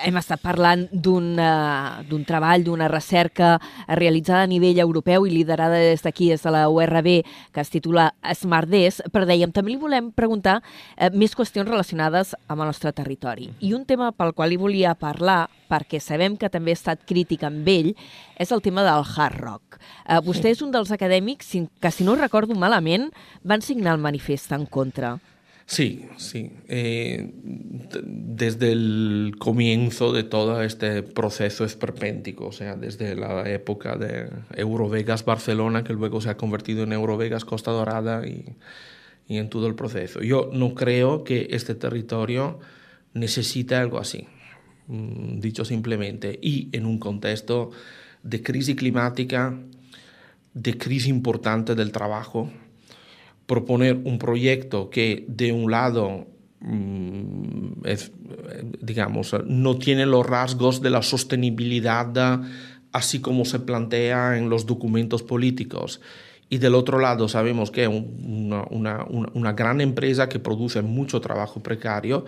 [0.00, 6.02] hem estat parlant d'un uh, treball, d'una recerca realitzada a nivell europeu i liderada des
[6.04, 7.10] d'aquí, des de la URB,
[7.52, 12.60] que es titula SmartDes, però dèiem, també li volem preguntar uh, més qüestions relacionades amb
[12.60, 13.50] el nostre territori.
[13.60, 17.44] I un tema pel qual li volia parlar, perquè sabem que també ha estat crític
[17.44, 17.92] amb ell,
[18.40, 19.78] és el tema del hard rock.
[20.08, 20.58] Uh, vostè sí.
[20.58, 23.10] és un dels acadèmics que, si no recordo malament,
[23.42, 25.18] van signar el manifest en contra.
[25.66, 26.52] Sí, sí.
[26.68, 27.30] Eh,
[28.04, 35.24] desde el comienzo de todo este proceso esperpéntico, o sea, desde la época de Eurovegas
[35.24, 38.56] Barcelona, que luego se ha convertido en Eurovegas Costa Dorada y,
[39.28, 40.20] en todo el proceso.
[40.20, 42.60] Yo no creo que este territorio
[43.14, 44.26] necesite algo así,
[44.88, 47.70] mm, dicho simplemente, y en un contexto
[48.22, 49.58] de crisis climática,
[50.52, 52.50] de crisis importante del trabajo,
[53.46, 56.26] proponer un proyecto que de un lado
[56.60, 57.64] mm,
[58.80, 62.40] digamos, no tiene los rasgos de la sostenibilidad
[62.92, 66.00] así como se plantea en los documentos políticos.
[66.48, 71.62] Y del otro lado sabemos que una, una, una gran empresa que produce mucho trabajo
[71.62, 72.24] precario,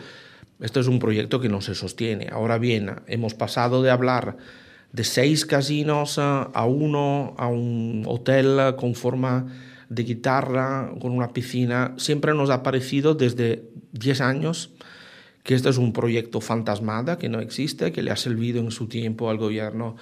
[0.60, 2.28] este es un proyecto que no se sostiene.
[2.32, 4.38] Ahora bien, hemos pasado de hablar
[4.92, 9.46] de seis casinos a uno, a un hotel con forma
[9.88, 11.94] de guitarra, con una piscina.
[11.96, 14.70] Siempre nos ha parecido desde 10 años
[15.46, 18.88] que este es un proyecto fantasmada, que no existe, que le ha servido en su
[18.88, 19.94] tiempo al gobierno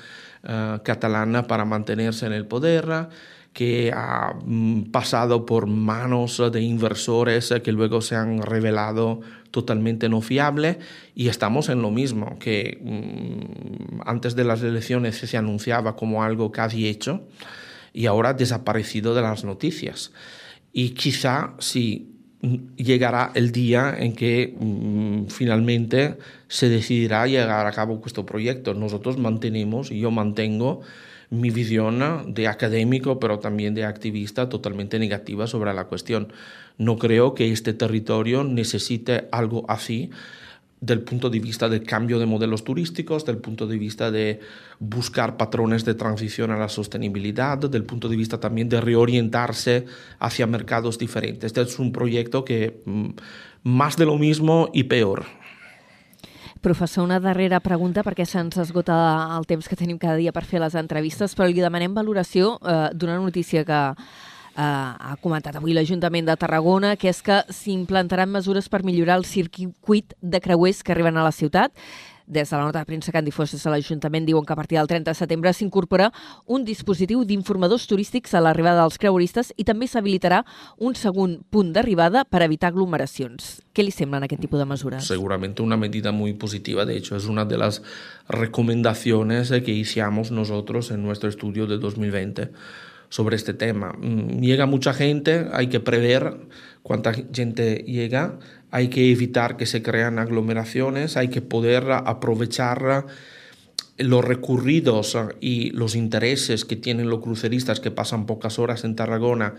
[0.42, 3.08] uh, catalán para mantenerse en el poder,
[3.52, 9.20] que ha mm, pasado por manos de inversores que luego se han revelado
[9.50, 10.78] totalmente no fiables
[11.14, 16.52] y estamos en lo mismo, que mm, antes de las elecciones se anunciaba como algo
[16.52, 17.22] casi hecho
[17.94, 20.12] y ahora desaparecido de las noticias.
[20.72, 22.10] Y quizá si
[22.76, 28.74] llegará el día en que mm, finalmente se decidirá llegar a cabo este proyecto.
[28.74, 30.82] Nosotros mantenemos, y yo mantengo,
[31.30, 36.32] mi visión de académico, pero también de activista totalmente negativa sobre la cuestión.
[36.76, 40.10] No creo que este territorio necesite algo así
[40.84, 44.40] del punto de vista del cambio de modelos turísticos, del punto de vista de
[44.78, 49.86] buscar patrones de transición a la sostenibilidad, del punto de vista también de reorientarse
[50.18, 51.44] hacia mercados diferentes.
[51.46, 53.08] Este es un proyecto que mm,
[53.62, 55.24] más de lo mismo y peor.
[56.60, 58.94] Professor, una darrera pregunta perquè se'ns esgota
[59.36, 62.88] el temps que tenim cada dia per fer les entrevistes, però li demanem valoració eh,
[62.96, 63.80] d'una notícia que
[64.56, 70.14] ha comentat avui l'Ajuntament de Tarragona, que és que s'implantaran mesures per millorar el circuit
[70.20, 71.72] de creuers que arriben a la ciutat.
[72.26, 74.78] Des de la nota de premsa que han difós a l'Ajuntament diuen que a partir
[74.78, 76.10] del 30 de setembre s'incorpora
[76.46, 80.40] un dispositiu d'informadors turístics a l'arribada dels creueristes i també s'habilitarà
[80.78, 83.60] un segon punt d'arribada per evitar aglomeracions.
[83.74, 85.04] ¿Qué le semblan aquest tipus de mesures?
[85.04, 86.86] Seguramente una medida muy positiva.
[86.86, 87.82] De hecho, es una de las
[88.28, 92.52] recomendaciones que hicimos nosotros en nuestro estudio de 2020
[93.08, 93.94] sobre este tema.
[93.98, 96.36] Mm, llega mucha gente, hay que prever
[96.82, 98.38] cuánta gente llega,
[98.70, 103.06] hay que evitar que se crean aglomeraciones, hay que poder aprovechar
[103.96, 109.54] los recurridos y los intereses que tienen los cruceristas que pasan pocas horas en Tarragona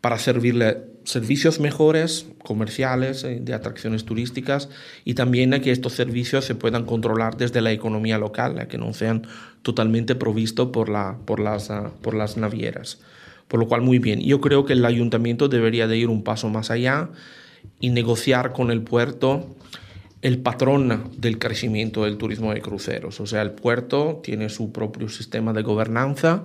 [0.00, 4.68] para servirle servicios mejores, comerciales, eh, de atracciones turísticas
[5.04, 9.26] y también que estos servicios se puedan controlar desde la economía local, que no sean
[9.62, 13.00] totalmente provistos por, la, por, las, ah, por las navieras.
[13.48, 14.20] Por lo cual, muy bien.
[14.20, 17.08] Yo creo que el ayuntamiento debería de ir un paso más allá
[17.80, 19.56] y negociar con el puerto
[20.22, 23.20] el patrón del crecimiento del turismo de cruceros.
[23.20, 26.44] O sea, el puerto tiene su propio sistema de gobernanza,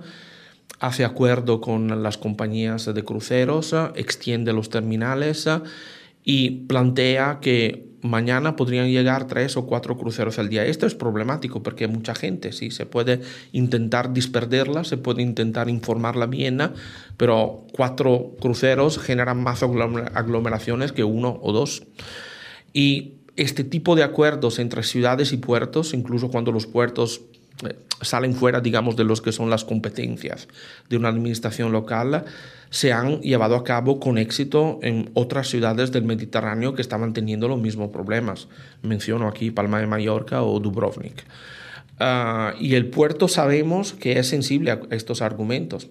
[0.80, 5.48] hace acuerdo con las compañías de cruceros, extiende los terminales
[6.24, 10.64] y plantea que mañana podrían llegar tres o cuatro cruceros al día.
[10.64, 13.20] Esto es problemático porque mucha gente, sí, se puede
[13.52, 16.58] intentar disperderla, se puede intentar informarla bien,
[17.16, 21.84] pero cuatro cruceros generan más aglomeraciones que uno o dos.
[22.72, 27.22] Y este tipo de acuerdos entre ciudades y puertos, incluso cuando los puertos
[28.00, 30.48] salen fuera, digamos, de los que son las competencias
[30.88, 32.24] de una administración local,
[32.70, 37.48] se han llevado a cabo con éxito en otras ciudades del Mediterráneo que estaban teniendo
[37.48, 38.48] los mismos problemas.
[38.82, 41.24] Menciono aquí Palma de Mallorca o Dubrovnik.
[41.98, 45.88] Uh, y el puerto sabemos que es sensible a estos argumentos.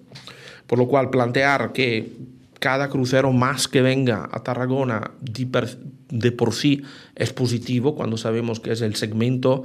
[0.66, 2.12] Por lo cual, plantear que
[2.60, 6.82] cada crucero más que venga a Tarragona de por sí
[7.14, 9.64] es positivo, cuando sabemos que es el segmento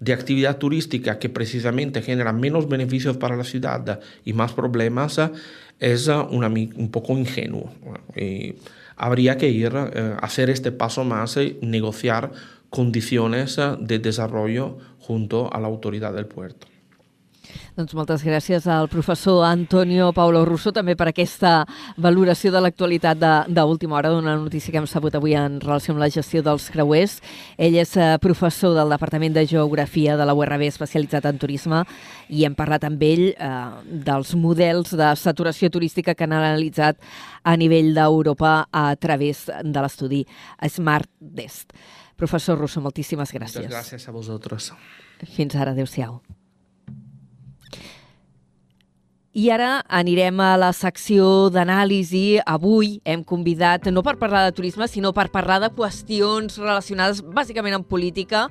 [0.00, 5.20] de actividad turística que precisamente genera menos beneficios para la ciudad y más problemas,
[5.78, 7.70] es una, un poco ingenuo.
[8.16, 8.54] Y
[8.96, 12.32] habría que ir a eh, hacer este paso más y negociar
[12.70, 16.66] condiciones de desarrollo junto a la autoridad del puerto.
[17.76, 21.64] Doncs moltes gràcies al professor Antonio Paulo Russo també per aquesta
[21.96, 26.10] valoració de l'actualitat d'última hora d'una notícia que hem sabut avui en relació amb la
[26.10, 27.18] gestió dels creuers.
[27.56, 31.84] Ell és eh, professor del Departament de Geografia de la URB especialitzat en turisme
[32.28, 33.52] i hem parlat amb ell eh,
[34.10, 37.00] dels models de saturació turística que han analitzat
[37.42, 40.24] a nivell d'Europa a través de l'estudi
[40.68, 41.72] Smart Dest.
[42.20, 43.64] Professor Russo, moltíssimes gràcies.
[43.64, 44.72] Moltes gràcies a vosaltres.
[45.36, 46.20] Fins ara, adeu-siau.
[49.30, 52.40] I ara anirem a la secció d'anàlisi.
[52.50, 57.76] Avui hem convidat, no per parlar de turisme, sinó per parlar de qüestions relacionades bàsicament
[57.76, 58.48] amb política,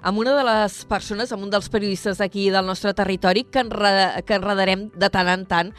[0.00, 4.22] amb una de les persones, amb un dels periodistes d'aquí del nostre territori, que, enreda,
[4.24, 5.74] que enredarem de tant en tant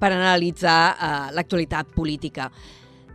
[0.00, 2.48] per analitzar uh, l'actualitat política.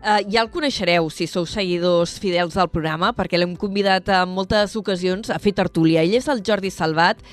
[0.03, 4.77] Uh, ja el coneixereu si sou seguidors fidels del programa, perquè l'hem convidat en moltes
[4.77, 6.05] ocasions a fer tertúlia.
[6.05, 7.25] Ell és el Jordi Salvat,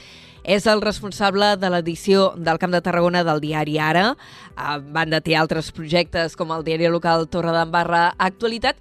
[0.45, 4.15] és el responsable de l'edició del Camp de Tarragona del diari Ara.
[4.57, 8.77] A banda té altres projectes com el diari local Torre d'Embarra Actualitat.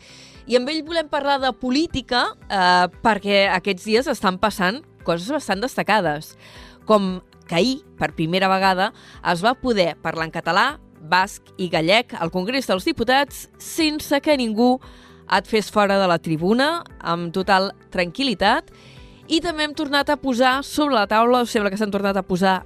[0.50, 5.62] I amb ell volem parlar de política eh, perquè aquests dies estan passant coses bastant
[5.62, 6.36] destacades.
[6.90, 7.20] Com
[7.50, 8.92] que ahir, per primera vegada,
[9.26, 10.66] es va poder parlar en català
[11.00, 14.78] basc i gallec al Congrés dels Diputats sense que ningú
[15.30, 18.72] et fes fora de la tribuna, amb total tranquil·litat,
[19.30, 22.26] i també hem tornat a posar sobre la taula, o sembla que s'han tornat a
[22.26, 22.60] posar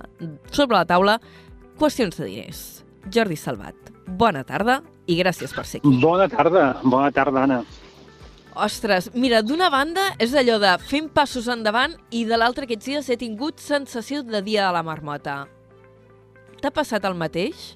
[0.51, 1.19] sobre la taula,
[1.79, 2.63] qüestions de diners.
[3.11, 4.79] Jordi Salvat, bona tarda
[5.11, 5.91] i gràcies per ser aquí.
[6.01, 7.63] Bona tarda, bona tarda, Anna.
[8.63, 13.09] Ostres, mira, d'una banda és allò de fent passos endavant i de l'altra aquests dies
[13.09, 15.41] he tingut sensació de dia de la marmota.
[16.61, 17.73] T'ha passat el mateix?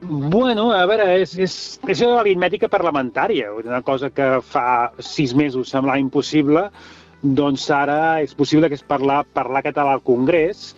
[0.00, 1.54] Bueno, a veure, és, és,
[1.90, 6.68] és l'aritmètica parlamentària, una cosa que fa sis mesos semblava impossible,
[7.22, 10.74] doncs ara és possible que és parlar, parlar català al Congrés,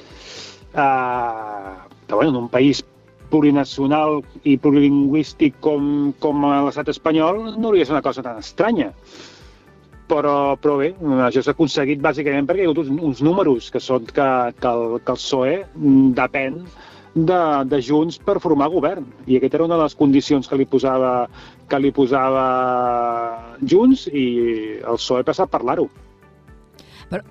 [0.73, 1.75] eh,
[2.07, 2.85] que, bueno, en un país
[3.31, 8.91] plurinacional i plurilingüístic com, com l'estat espanyol no hauria de ser una cosa tan estranya.
[10.11, 10.91] Però, però bé,
[11.23, 14.27] això s'ha aconseguit bàsicament perquè hi ha hagut uns, uns números que són que,
[14.59, 15.53] que, el, que el PSOE
[16.19, 16.65] depèn
[17.15, 19.07] de, de Junts per formar govern.
[19.31, 21.29] I aquesta era una de les condicions que li posava,
[21.71, 22.45] que li posava
[23.63, 24.27] Junts i
[24.83, 25.87] el PSOE passa a parlar-ho.
[27.11, 27.25] Però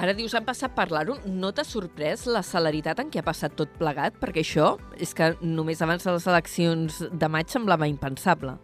[0.00, 1.18] ara dius, han passat parlar-ho.
[1.28, 4.16] No t'ha sorprès la celeritat en què ha passat tot plegat?
[4.20, 8.56] Perquè això és que només abans de les eleccions de maig semblava impensable.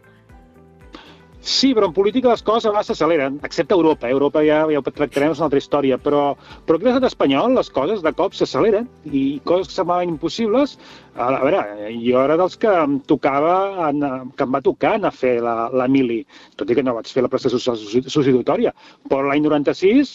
[1.47, 4.09] Sí, però en política les coses a vegades s'acceleren, excepte Europa.
[4.09, 4.11] Eh?
[4.11, 5.95] Europa ja, ja ho tractarem, és una altra història.
[6.01, 6.23] Però,
[6.67, 10.75] però aquí a l'estat espanyol les coses de cop s'acceleren i coses que semblaven impossibles...
[11.17, 11.61] A veure,
[11.97, 13.53] jo era dels que em tocava,
[13.87, 16.19] anar, que em va tocar anar a fer la, la mili,
[16.59, 18.75] tot i que no vaig fer la prestació substitutòria.
[19.09, 20.11] Però l'any 96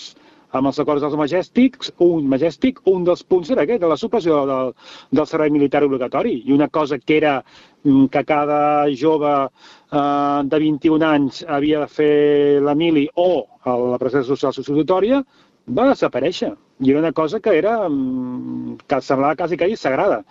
[0.58, 4.42] amb els acords dels Magèstics, un Magèstic, un dels punts era aquest, de la supressió
[4.48, 4.72] del,
[5.10, 6.34] del servei militar obligatori.
[6.46, 8.62] I una cosa que era mm, que cada
[9.04, 13.30] jove eh, de 21 anys havia de fer la mili o
[13.64, 15.22] la presència social substitutòria,
[15.68, 16.52] va desaparèixer.
[16.82, 20.22] I era una cosa que era mm, que semblava quasi que sagrada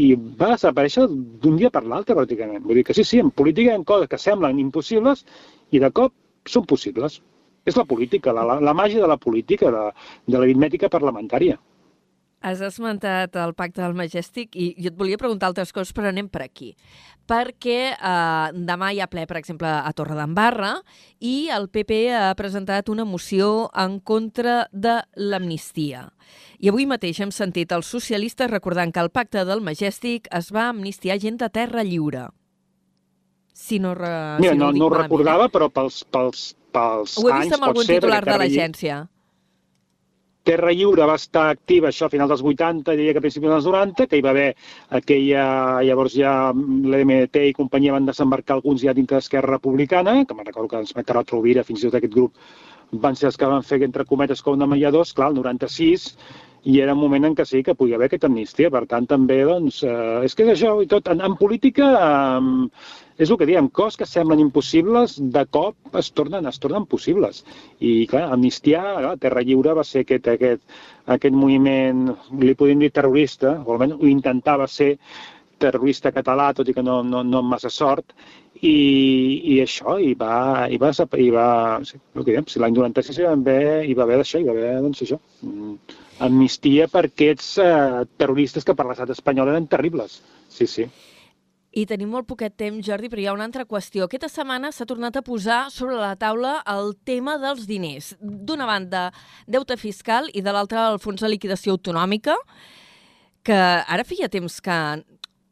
[0.00, 2.62] i va desaparèixer d'un dia per l'altre, pràcticament.
[2.64, 5.24] Vull dir que sí, sí, en política hi ha coses que semblen impossibles
[5.70, 6.14] i de cop
[6.46, 7.20] són possibles.
[7.68, 9.88] És la política, la, la, la màgia de la política, de,
[10.26, 11.58] de l'aritmètica parlamentària.
[12.40, 16.30] Has esmentat el pacte del Majestic i jo et volia preguntar altres coses, però anem
[16.32, 16.70] per aquí.
[17.28, 20.70] Perquè eh, demà hi ha ple, per exemple, a Torre d'Embarra
[21.20, 26.06] i el PP ha presentat una moció en contra de l'amnistia.
[26.64, 30.70] I avui mateix hem sentit els socialistes recordant que el pacte del Majestic es va
[30.70, 32.30] amnistiar gent de terra lliure.
[33.52, 34.40] Si no, re...
[34.40, 37.56] Mira, si no, no, no ho recordava, però pels, pels, pels Ho he anys vist
[37.58, 39.00] amb algun ser, titular de l'agència.
[40.48, 43.66] Terra Lliure va estar activa això a finals dels 80, diria que a principis dels
[43.68, 44.48] 90, que hi va haver
[44.98, 45.44] aquella,
[45.84, 50.72] llavors ja l'MT i companyia van desembarcar alguns ja dintre d'Esquerra Republicana, que me'n recordo
[50.72, 52.40] que ens Carot Rovira, fins i tot aquest grup,
[53.04, 56.08] van ser els que van fer, entre cometes, com de mediadors, clar, el 96,
[56.68, 58.70] i era un moment en què sí que podia haver aquesta amnistia.
[58.72, 63.20] Per tant, també, doncs, eh, és que és això, i tot, en, en política, eh,
[63.20, 67.42] és el que diem, coses que semblen impossibles, de cop es tornen, es tornen possibles.
[67.78, 70.64] I, clar, amnistiar, clar, Terra Lliure va ser aquest, aquest,
[71.16, 72.06] aquest moviment,
[72.40, 74.94] li podem dir terrorista, o almenys ho intentava ser,
[75.60, 78.14] terrorista català, tot i que no, no, no amb massa sort,
[78.60, 78.76] i,
[79.54, 81.48] i això, i va, i va, i va
[81.84, 84.48] sí, el que diem, si l'any 96 hi va haver, hi va haver d'això, hi
[84.48, 85.76] va haver, doncs, això, mm,
[86.20, 90.20] amnistia per aquests eh, terroristes que per l'estat espanyol eren terribles.
[90.50, 90.86] Sí, sí.
[91.70, 94.08] I tenim molt poquet temps, Jordi, però hi ha una altra qüestió.
[94.08, 98.16] Aquesta setmana s'ha tornat a posar sobre la taula el tema dels diners.
[98.18, 99.04] D'una banda,
[99.46, 102.34] deute fiscal i de l'altra, el fons de liquidació autonòmica,
[103.46, 104.80] que ara feia temps que,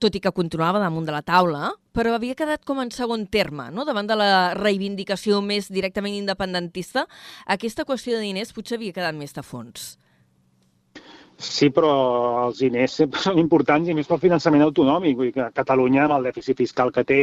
[0.03, 3.69] tot i que continuava damunt de la taula, però havia quedat com en segon terme,
[3.71, 3.87] no?
[3.87, 7.07] davant de la reivindicació més directament independentista,
[7.47, 9.95] aquesta qüestió de diners potser havia quedat més de fons.
[11.39, 11.91] Sí, però
[12.49, 15.15] els diners sempre són importants i més pel finançament autonòmic.
[15.19, 17.19] Vull dir que Catalunya, amb el dèficit fiscal que té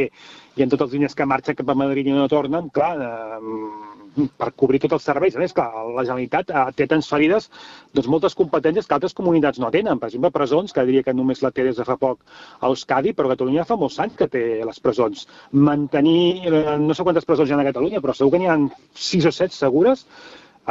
[0.56, 4.26] i en tots els diners que marxen cap a Madrid i no tornen, clar, eh,
[4.40, 5.36] per cobrir tots els serveis.
[5.36, 7.50] A més, clar, la Generalitat eh, té transferides
[7.92, 10.00] doncs, moltes competències que altres comunitats no tenen.
[10.00, 12.24] Per exemple, presons, que diria que només la té des de fa poc
[12.60, 15.26] a Euskadi, però Catalunya fa molts anys que té les presons.
[15.52, 18.58] Mantenir, eh, no sé quantes presons hi ha a Catalunya, però segur que n'hi ha
[19.10, 20.08] sis o set segures,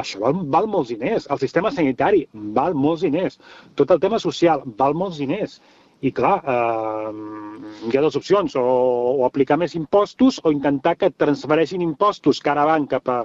[0.02, 1.28] això val, val molts diners.
[1.32, 2.26] El sistema sanitari
[2.58, 3.40] val molts diners.
[3.80, 5.60] Tot el tema social val molts diners.
[6.06, 7.12] I clar, eh,
[7.90, 8.64] hi ha dues opcions, o,
[9.16, 13.22] o aplicar més impostos o intentar que transfereixin impostos que ara van cap a,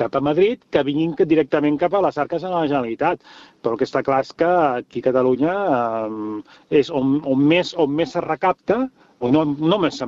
[0.00, 3.20] cap a Madrid, que vinguin directament cap a les arques de la Generalitat.
[3.62, 7.74] Però el que està clar és que aquí a Catalunya eh, és on, on més,
[7.76, 8.86] on més se recapta,
[9.20, 9.98] o no, no més,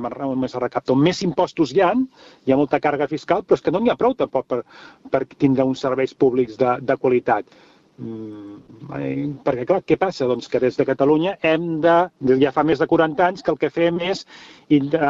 [0.43, 1.91] més recapta, més impostos hi ha,
[2.45, 4.61] hi ha molta càrrega fiscal, però és que no n'hi ha prou tampoc per,
[5.11, 7.59] per tindre uns serveis públics de, de qualitat.
[8.01, 10.25] Mm, perquè, clar, què passa?
[10.29, 11.95] Doncs que des de Catalunya hem de,
[12.41, 14.23] ja fa més de 40 anys que el que fem és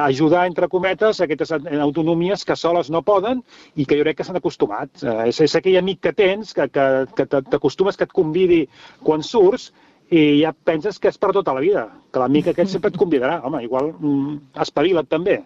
[0.02, 1.54] ajudar, entre cometes, aquestes
[1.86, 3.46] autonomies que soles no poden
[3.76, 4.92] i que jo crec que s'han acostumat.
[5.06, 8.66] Eh, és, és aquell amic que tens, que, que, que t'acostumes que et convidi
[9.06, 9.70] quan surts
[10.12, 13.38] i ja penses que és per tota la vida, que l'amic aquest sempre et convidarà.
[13.48, 14.34] Home, igual mm,
[14.66, 15.38] espavila't també.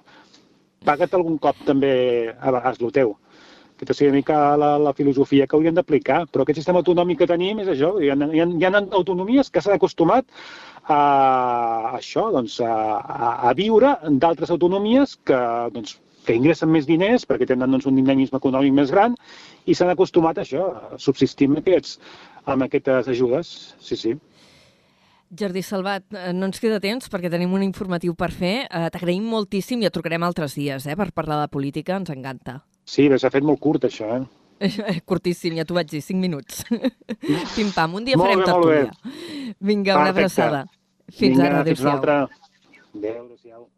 [0.86, 1.94] Paga't algun cop també
[2.34, 3.14] a vegades el teu.
[3.76, 6.24] Aquesta seria una mica la, la filosofia que hauríem d'aplicar.
[6.32, 7.94] Però aquest sistema autonòmic que tenim és això.
[8.02, 12.74] Hi ha, hi ha, hi ha autonomies que s'han acostumat a, a això, doncs, a,
[12.98, 13.94] a, a viure
[14.26, 15.42] d'altres autonomies que,
[15.78, 19.14] doncs, que ingressen més diners perquè tenen doncs, un dinamisme econòmic més gran
[19.70, 22.00] i s'han acostumat a això, a subsistir amb, aquests,
[22.50, 23.52] amb aquestes ajudes.
[23.78, 24.16] Sí, sí.
[25.36, 28.56] Jordi Salvat, eh, no ens queda temps perquè tenim un informatiu per fer.
[28.70, 32.62] Eh, T'agraïm moltíssim i et trucarem altres dies eh, per parlar de política, ens encanta.
[32.86, 34.24] Sí, s'ha fet molt curt, això, eh?
[35.10, 36.64] Curtíssim, ja t'ho vaig dir, 5 minuts.
[37.56, 39.56] Pim-pam, un dia molt farem tertúlia.
[39.60, 40.66] Vinga, una abraçada.
[41.12, 42.00] Fins Vinga, ara, adéu-siau.
[42.96, 43.70] Adéu, adéu-siau.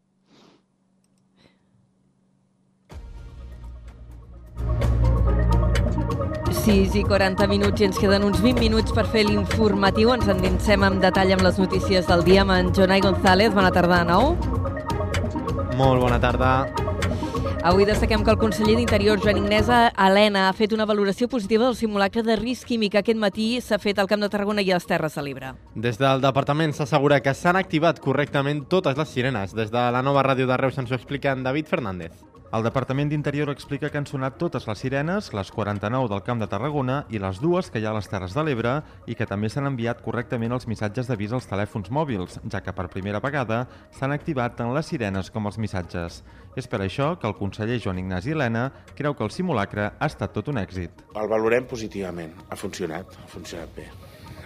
[6.64, 10.12] 6 i 40 minuts i ens queden uns 20 minuts per fer l'informatiu.
[10.14, 13.54] Ens endinsem amb detall amb les notícies del dia amb en Jonai González.
[13.54, 14.36] Bona tarda de nou.
[15.78, 16.52] Molt bona tarda.
[17.68, 21.74] Avui destaquem que el conseller d'Interior, Joan Ignesa Helena, ha fet una valoració positiva del
[21.76, 24.78] simulacre de risc químic que aquest matí s'ha fet al Camp de Tarragona i a
[24.78, 25.52] les Terres de l'Ebre.
[25.74, 29.54] Des del departament s'assegura que s'han activat correctament totes les sirenes.
[29.58, 32.14] Des de la nova ràdio de Reus ens ho explica en David Fernández.
[32.48, 36.46] El Departament d'Interior explica que han sonat totes les sirenes, les 49 del Camp de
[36.48, 38.70] Tarragona i les dues que hi ha a les Terres de l'Ebre
[39.04, 42.86] i que també s'han enviat correctament els missatges d'avís als telèfons mòbils, ja que per
[42.88, 43.66] primera vegada
[43.98, 46.22] s'han activat tant les sirenes com els missatges.
[46.56, 50.32] És per això que el conseller Joan Ignasi Helena creu que el simulacre ha estat
[50.32, 51.04] tot un èxit.
[51.20, 52.32] El valorem positivament.
[52.48, 53.90] Ha funcionat, ha funcionat bé.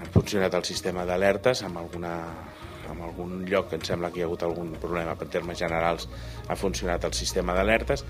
[0.02, 2.16] Ha funcionat el sistema d'alertes amb alguna
[2.92, 6.08] en algun lloc que em sembla que hi ha hagut algun problema, per termes generals
[6.48, 8.04] ha funcionat el sistema d'alertes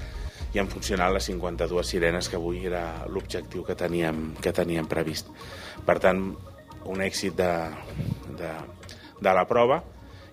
[0.52, 5.30] i han funcionat les 52 sirenes que avui era l'objectiu que teníem, que teníem previst.
[5.86, 6.26] Per tant,
[6.84, 7.52] un èxit de,
[8.38, 8.52] de,
[9.22, 9.80] de la prova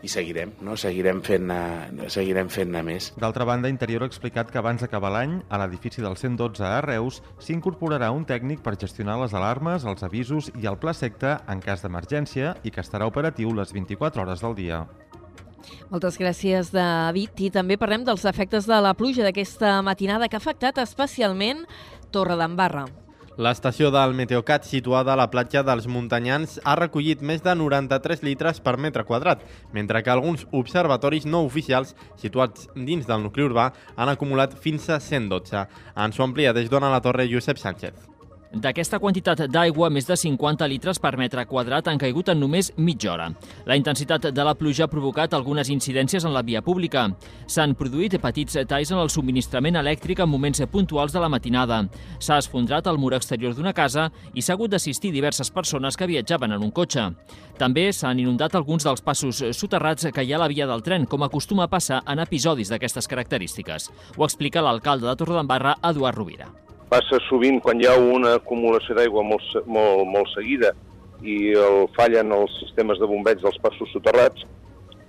[0.01, 0.77] i seguirem, no?
[0.79, 3.09] seguirem fent-ne seguirem fent més.
[3.19, 7.19] D'altra banda, Interior ha explicat que abans d'acabar l'any, a l'edifici del 112 a Reus,
[7.43, 11.83] s'incorporarà un tècnic per gestionar les alarmes, els avisos i el pla secte en cas
[11.83, 14.85] d'emergència i que estarà operatiu les 24 hores del dia.
[15.89, 17.35] Moltes gràcies, David.
[17.43, 21.65] I també parlem dels efectes de la pluja d'aquesta matinada que ha afectat especialment
[22.13, 22.87] Torre d'Embarra.
[23.39, 28.59] L'estació del Meteocat, situada a la platja dels Muntanyans, ha recollit més de 93 litres
[28.65, 34.11] per metre quadrat, mentre que alguns observatoris no oficials, situats dins del nucli urbà, han
[34.11, 35.65] acumulat fins a 112.
[35.95, 38.18] Ens ho amplia des d'Ona la Torre Josep Sánchez.
[38.49, 43.11] D'aquesta quantitat d'aigua, més de 50 litres per metre quadrat han caigut en només mitja
[43.13, 43.27] hora.
[43.69, 47.03] La intensitat de la pluja ha provocat algunes incidències en la via pública.
[47.45, 51.83] S'han produït petits talls en el subministrament elèctric en moments puntuals de la matinada.
[52.17, 56.57] S'ha esfondrat el mur exterior d'una casa i s'ha hagut d'assistir diverses persones que viatjaven
[56.57, 57.05] en un cotxe.
[57.59, 61.05] També s'han inundat alguns dels passos soterrats que hi ha a la via del tren,
[61.05, 63.91] com acostuma a passar en episodis d'aquestes característiques.
[64.17, 66.49] Ho explica l'alcalde de Torredembarra, Eduard Rovira
[66.89, 70.73] passa sovint quan hi ha una acumulació d'aigua molt, molt, molt seguida
[71.21, 74.45] i el fallen els sistemes de bombeig dels passos soterrats,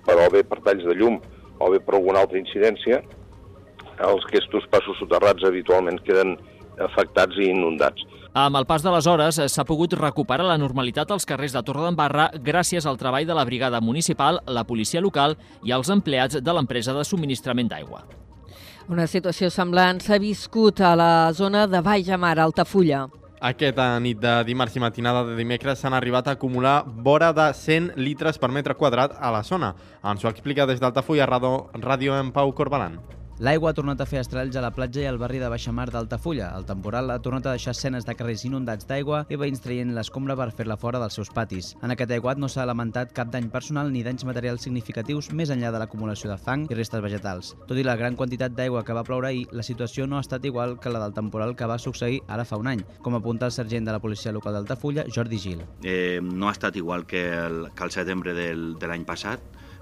[0.05, 1.19] però bé per talls de llum
[1.61, 3.01] o bé per alguna altra incidència,
[4.01, 6.35] els aquests passos soterrats habitualment queden
[6.81, 8.05] afectats i inundats.
[8.31, 12.29] Amb el pas de les hores s'ha pogut recuperar la normalitat als carrers de Torredembarra
[12.39, 15.35] gràcies al treball de la brigada municipal, la policia local
[15.67, 18.05] i els empleats de l'empresa de subministrament d'aigua.
[18.89, 21.81] Una situació semblant s'ha viscut a la zona de
[22.17, 23.07] Mar, Altafulla.
[23.41, 27.93] Aquesta nit de dimarts i matinada de dimecres s'han arribat a acumular vora de 100
[27.97, 29.75] litres per metre quadrat a la zona.
[30.03, 31.25] Ens ho explica des d'Altafulla
[31.81, 32.99] Ràdio en Pau Corbalan.
[33.41, 36.51] L'aigua ha tornat a fer estralls a la platja i al barri de Baixamar d'Altafulla.
[36.53, 40.35] El temporal ha tornat a deixar escenes de carrers inundats d'aigua i veïns traient l'escombra
[40.37, 41.71] per fer-la fora dels seus patis.
[41.81, 45.71] En aquest aiguat no s'ha lamentat cap dany personal ni danys materials significatius més enllà
[45.73, 47.55] de l'acumulació de fang i restes vegetals.
[47.65, 50.45] Tot i la gran quantitat d'aigua que va ploure ahir, la situació no ha estat
[50.45, 53.57] igual que la del temporal que va succeir ara fa un any, com apunta el
[53.57, 55.65] sergent de la policia local d'Altafulla, Jordi Gil.
[55.81, 59.41] Eh, no ha estat igual que el, que el setembre del, de l'any passat,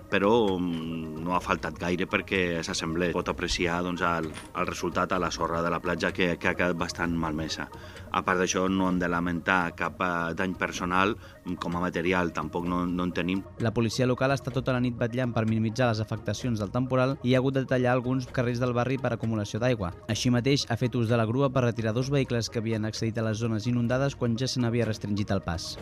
[0.09, 3.13] però mm, no ha faltat gaire perquè s'assemblés.
[3.15, 6.57] Pot apreciar doncs, el, el resultat a la sorra de la platja que, que ha
[6.57, 7.69] quedat bastant malmesa.
[8.11, 11.13] A part d'això, no hem de lamentar cap eh, dany personal
[11.61, 13.43] com a material, tampoc no, no en tenim.
[13.61, 17.33] La policia local està tota la nit vetllant per minimitzar les afectacions del temporal i
[17.33, 19.93] ha hagut de tallar alguns carrers del barri per acumulació d'aigua.
[20.09, 23.17] Així mateix, ha fet ús de la grua per retirar dos vehicles que havien accedit
[23.17, 25.75] a les zones inundades quan ja se n'havia restringit el pas.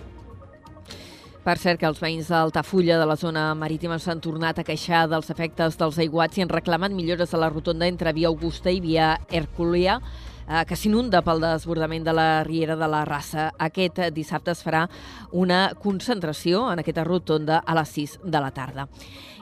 [1.48, 5.30] Per cert, que els veïns d'Altafulla de la zona marítima s'han tornat a queixar dels
[5.32, 9.14] efectes dels aiguats i han reclamat millores a la rotonda entre Via Augusta i Via
[9.32, 10.02] Hercúlia,
[10.48, 13.52] eh, que s'inunda pel desbordament de la Riera de la Rassa.
[13.60, 14.88] Aquest dissabte es farà
[15.32, 18.88] una concentració en aquesta rotonda a les 6 de la tarda.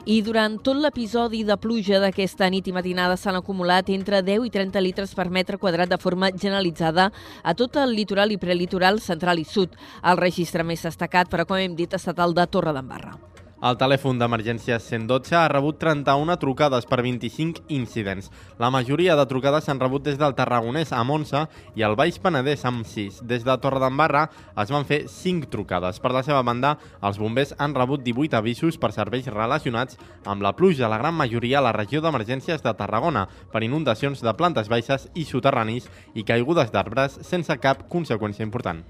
[0.06, 4.52] I durant tot l'episodi de pluja d'aquesta nit i matinada s'han acumulat entre 10 i
[4.54, 7.08] 30 litres per metre quadrat de forma generalitzada
[7.42, 9.74] a tot el litoral i prelitoral central i sud.
[10.06, 13.35] El registre més destacat, però com hem dit, ha estat el de Torre d'Embarra.
[13.64, 18.28] El telèfon d'emergència 112 ha rebut 31 trucades per 25 incidents.
[18.60, 22.66] La majoria de trucades s'han rebut des del Tarragonès a Monza i el Baix Penedès
[22.68, 23.22] amb 6.
[23.24, 24.26] Des de Torredembarra
[24.60, 26.02] es van fer 5 trucades.
[26.04, 29.96] Per la seva banda, els bombers han rebut 18 avisos per serveis relacionats
[30.26, 34.36] amb la pluja, la gran majoria a la regió d'emergències de Tarragona, per inundacions de
[34.36, 38.84] plantes baixes i soterranis i caigudes d'arbres sense cap conseqüència important.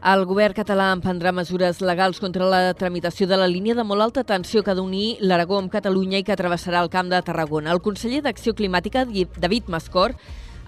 [0.00, 4.22] El govern català emprendrà mesures legals contra la tramitació de la línia de molt alta
[4.24, 7.68] tensió que ha d'unir l'Aragó amb Catalunya i que travessarà el Camp de Tarragona.
[7.74, 10.16] El conseller d'Acció Climàtica, David Mascor,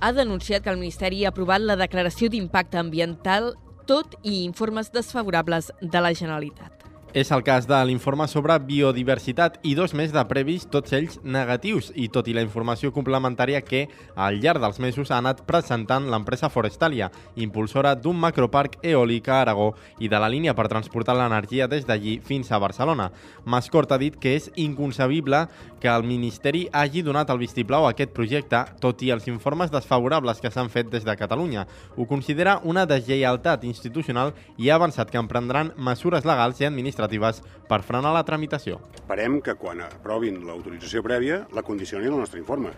[0.01, 3.55] ha denunciat que el Ministeri ha aprovat la declaració d'impacte ambiental
[3.89, 6.82] tot i informes desfavorables de la Generalitat.
[7.13, 11.91] És el cas de l'informe sobre biodiversitat i dos més de previs, tots ells negatius,
[11.93, 13.83] i tot i la informació complementària que
[14.17, 19.67] al llarg dels mesos ha anat presentant l'empresa Forestalia, impulsora d'un macroparc eòlic a Aragó
[20.01, 23.11] i de la línia per transportar l'energia des d'allí fins a Barcelona.
[23.45, 25.43] Mascort ha dit que és inconcebible
[25.85, 30.41] que el Ministeri hagi donat el vistiplau a aquest projecte, tot i els informes desfavorables
[30.41, 31.67] que s'han fet des de Catalunya.
[31.99, 37.43] Ho considera una deslleialtat institucional i ha avançat que emprendran mesures legals i administratives administratives
[37.69, 38.81] per frenar la tramitació.
[38.95, 42.73] Esperem que quan aprovin l'autorització prèvia la condicionin al nostre informe,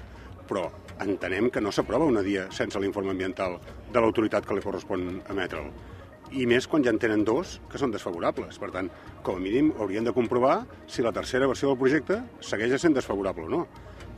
[0.49, 0.71] però
[1.01, 3.59] entenem que no s'aprova una dia sense l'informe ambiental
[3.93, 5.71] de l'autoritat que li correspon emetre'l.
[6.35, 8.59] I més quan ja en tenen dos que són desfavorables.
[8.59, 8.89] Per tant,
[9.23, 13.47] com a mínim haurien de comprovar si la tercera versió del projecte segueix sent desfavorable
[13.47, 13.63] o no.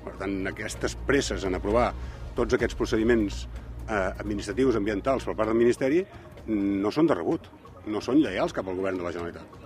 [0.06, 1.90] Per tant, aquestes presses en aprovar
[2.36, 3.44] tots aquests procediments
[3.88, 6.04] eh, administratius, ambientals per part del Ministeri
[6.46, 7.50] no són de rebut,
[7.90, 9.65] no són lleials cap al govern de la Generalitat.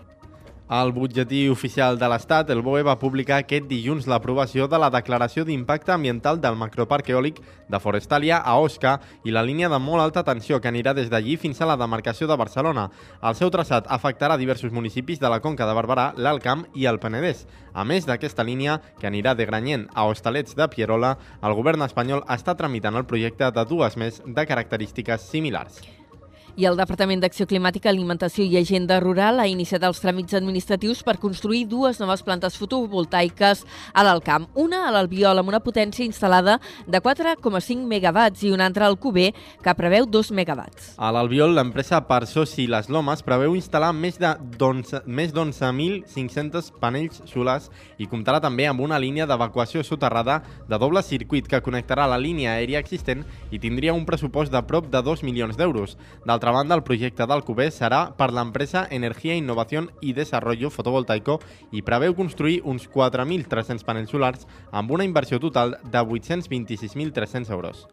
[0.70, 5.42] El butlletí oficial de l'Estat, el BOE, va publicar aquest dilluns l'aprovació de la declaració
[5.42, 7.40] d'impacte ambiental del macroparc eòlic
[7.74, 8.92] de Forestalia a Osca
[9.26, 12.30] i la línia de molt alta tensió que anirà des d'allí fins a la demarcació
[12.30, 12.86] de Barcelona.
[13.18, 17.02] El seu traçat afectarà diversos municipis de la Conca de Barberà, l'Alt Camp i el
[17.02, 17.48] Penedès.
[17.74, 22.22] A més d'aquesta línia, que anirà de Granyent a Hostalets de Pierola, el govern espanyol
[22.30, 25.82] està tramitant el projecte de dues més de característiques similars
[26.56, 31.18] i el Departament d'Acció Climàtica, Alimentació i Agenda Rural ha iniciat els tràmits administratius per
[31.20, 34.48] construir dues noves plantes fotovoltaiques a l'Alcamp.
[34.54, 39.32] Una a l'Albiol amb una potència instal·lada de 4,5 megawatts i una altra al Cuber
[39.62, 40.94] que preveu 2 megawatts.
[40.98, 44.30] A l'Albiol, l'empresa Parsosi Les Lomes preveu instal·lar més de
[44.60, 51.62] 11.500 panells solars i comptarà també amb una línia d'evacuació soterrada de doble circuit que
[51.64, 55.96] connectarà la línia aèria existent i tindria un pressupost de prop de 2 milions d'euros.
[56.24, 61.36] D'altra banda, el projecte d'Alcubé serà per l'empresa Energia, Innovació i Desarrollo Fotovoltaico
[61.76, 67.84] i preveu construir uns 4.300 panells solars amb una inversió total de 826.300 euros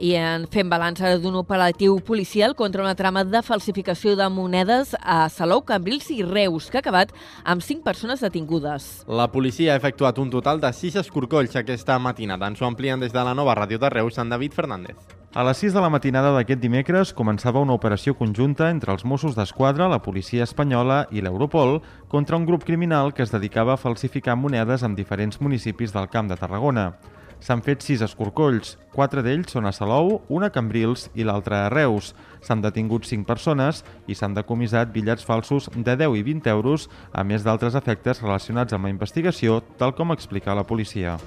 [0.00, 5.28] i en fem balanç d'un operatiu policial contra una trama de falsificació de monedes a
[5.28, 7.12] Salou, Cambrils i Reus, que ha acabat
[7.44, 9.04] amb cinc persones detingudes.
[9.06, 12.48] La policia ha efectuat un total de sis escorcolls aquesta matinada.
[12.48, 15.19] Ens ho amplien des de la nova ràdio de Reus, en David Fernández.
[15.32, 19.36] A les 6 de la matinada d'aquest dimecres començava una operació conjunta entre els Mossos
[19.38, 21.76] d'Esquadra, la policia espanyola i l'Europol
[22.10, 26.26] contra un grup criminal que es dedicava a falsificar monedes en diferents municipis del Camp
[26.32, 26.96] de Tarragona.
[27.38, 31.70] S'han fet sis escorcolls, quatre d'ells són a Salou, una a Cambrils i l'altra a
[31.70, 32.10] Reus.
[32.42, 37.22] S'han detingut cinc persones i s'han decomissat bitllets falsos de 10 i 20 euros, a
[37.22, 41.20] més d'altres efectes relacionats amb la investigació, tal com explica la policia.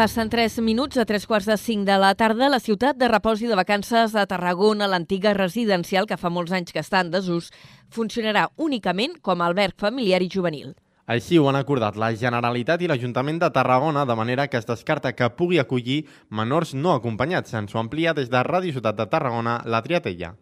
[0.00, 2.46] Passen 3 minuts a 3 quarts de 5 de la tarda.
[2.48, 6.72] La ciutat de repòs i de vacances de Tarragona, l'antiga residencial que fa molts anys
[6.72, 7.50] que està en desús,
[7.92, 10.72] funcionarà únicament com a alberg familiar i juvenil.
[11.04, 15.12] Així ho han acordat la Generalitat i l'Ajuntament de Tarragona, de manera que es descarta
[15.12, 17.52] que pugui acollir menors no acompanyats.
[17.52, 20.38] Ens ho amplia des de Ràdio Ciutat de Tarragona, la Triatella.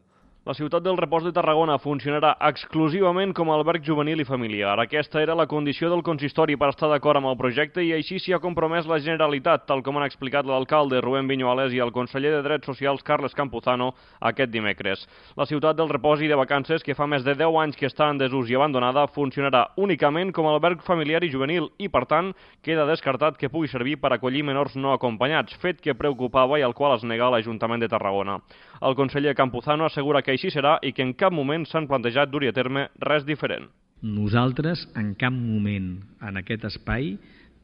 [0.49, 4.79] La ciutat del repòs de Tarragona funcionarà exclusivament com a alberg juvenil i familiar.
[4.81, 8.33] Aquesta era la condició del consistori per estar d'acord amb el projecte i així s'hi
[8.33, 12.41] ha compromès la Generalitat, tal com han explicat l'alcalde Rubén Viñuales i el conseller de
[12.47, 13.91] Drets Socials Carles Campuzano
[14.31, 15.03] aquest dimecres.
[15.37, 18.09] La ciutat del repòs i de vacances, que fa més de 10 anys que està
[18.09, 22.33] en desús i abandonada, funcionarà únicament com a alberg familiar i juvenil i, per tant,
[22.65, 26.73] queda descartat que pugui servir per acollir menors no acompanyats, fet que preocupava i al
[26.73, 28.41] qual es nega l'Ajuntament de Tarragona.
[28.81, 32.47] El conseller Campuzano assegura que així serà i que en cap moment s'han plantejat dur
[32.47, 33.67] a terme res diferent.
[34.01, 37.17] Nosaltres en cap moment en aquest espai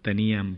[0.03, 0.57] teníem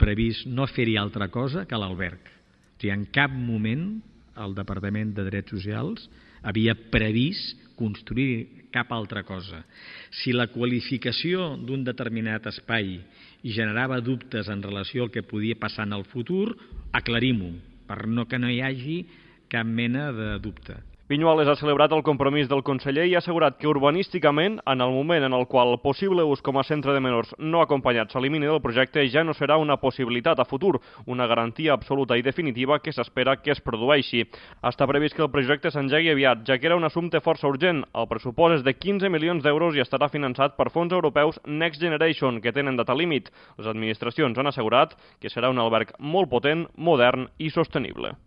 [0.00, 2.18] previst no fer-hi altra cosa que l'alberg.
[2.18, 3.98] O sigui, en cap moment
[4.38, 6.08] el Departament de Drets Socials
[6.46, 9.62] havia previst construir cap altra cosa.
[10.10, 12.98] Si la qualificació d'un determinat espai
[13.44, 16.56] generava dubtes en relació al que podia passar en el futur,
[16.92, 17.52] aclarim-ho,
[17.86, 19.00] per no que no hi hagi
[19.48, 20.76] cap mena de dubte.
[21.08, 25.24] Vinyuales ha celebrat el compromís del conseller i ha assegurat que urbanísticament, en el moment
[25.24, 28.60] en el qual el possible ús com a centre de menors no acompanyat s'elimini del
[28.60, 33.38] projecte, ja no serà una possibilitat a futur, una garantia absoluta i definitiva que s'espera
[33.40, 34.26] que es produeixi.
[34.60, 37.86] Està previst que el projecte s'engegui aviat, ja que era un assumpte força urgent.
[37.96, 42.42] El pressupost és de 15 milions d'euros i estarà finançat per fons europeus Next Generation,
[42.44, 43.32] que tenen data límit.
[43.56, 44.92] Les administracions han assegurat
[45.22, 48.18] que serà un alberg molt potent, modern i sostenible.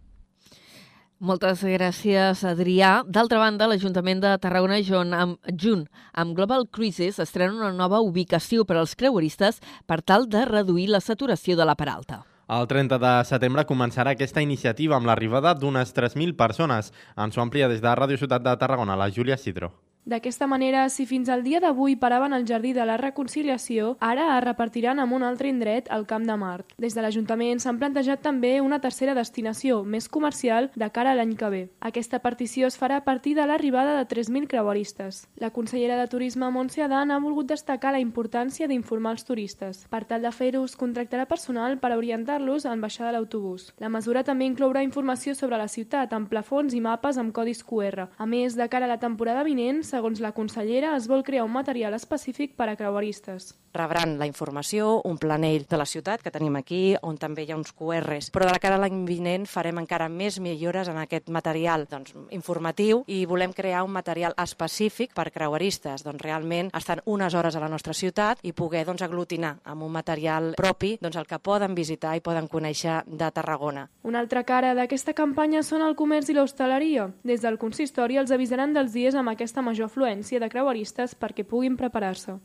[1.22, 3.04] Moltes gràcies, Adrià.
[3.06, 5.84] D'altra banda, l'Ajuntament de Tarragona, junt amb, junt
[6.18, 11.04] amb Global Cruises, estrena una nova ubicació per als creueristes per tal de reduir la
[11.06, 12.24] saturació de la Peralta.
[12.50, 16.90] El 30 de setembre començarà aquesta iniciativa amb l'arribada d'unes 3.000 persones.
[17.14, 19.76] Ens ho amplia des de Ràdio Ciutat de Tarragona, la Júlia Cidro.
[20.04, 24.44] D'aquesta manera, si fins al dia d'avui paraven al Jardí de la Reconciliació, ara es
[24.44, 26.74] repartiran en un altre indret al Camp de Mart.
[26.82, 31.36] Des de l'Ajuntament s'han plantejat també una tercera destinació, més comercial, de cara a l'any
[31.38, 31.62] que ve.
[31.86, 35.28] Aquesta partició es farà a partir de l'arribada de 3.000 creueristes.
[35.38, 39.86] La consellera de Turisme, Montse Adan, ha volgut destacar la importància d'informar els turistes.
[39.94, 43.70] Per tal de fer-ho, es contractarà personal per orientar-los en baixar de l'autobús.
[43.78, 48.10] La mesura també inclourà informació sobre la ciutat, amb plafons i mapes amb codis QR.
[48.18, 51.54] A més, de cara a la temporada vinent, segons la consellera, es vol crear un
[51.54, 53.52] material específic per a creueristes.
[53.72, 57.60] Rebran la informació, un planell de la ciutat que tenim aquí, on també hi ha
[57.60, 61.30] uns QRs, però de la cara a l'any vinent farem encara més millores en aquest
[61.32, 67.36] material doncs, informatiu i volem crear un material específic per creueristes, doncs realment estan unes
[67.36, 71.30] hores a la nostra ciutat i poder doncs, aglutinar amb un material propi doncs, el
[71.30, 73.88] que poden visitar i poden conèixer de Tarragona.
[74.04, 77.08] Una altra cara d'aquesta campanya són el comerç i l'hostaleria.
[77.24, 81.78] Des del consistori els avisaran dels dies amb aquesta major afluència de creueristes perquè puguin
[81.78, 82.38] preparar-se.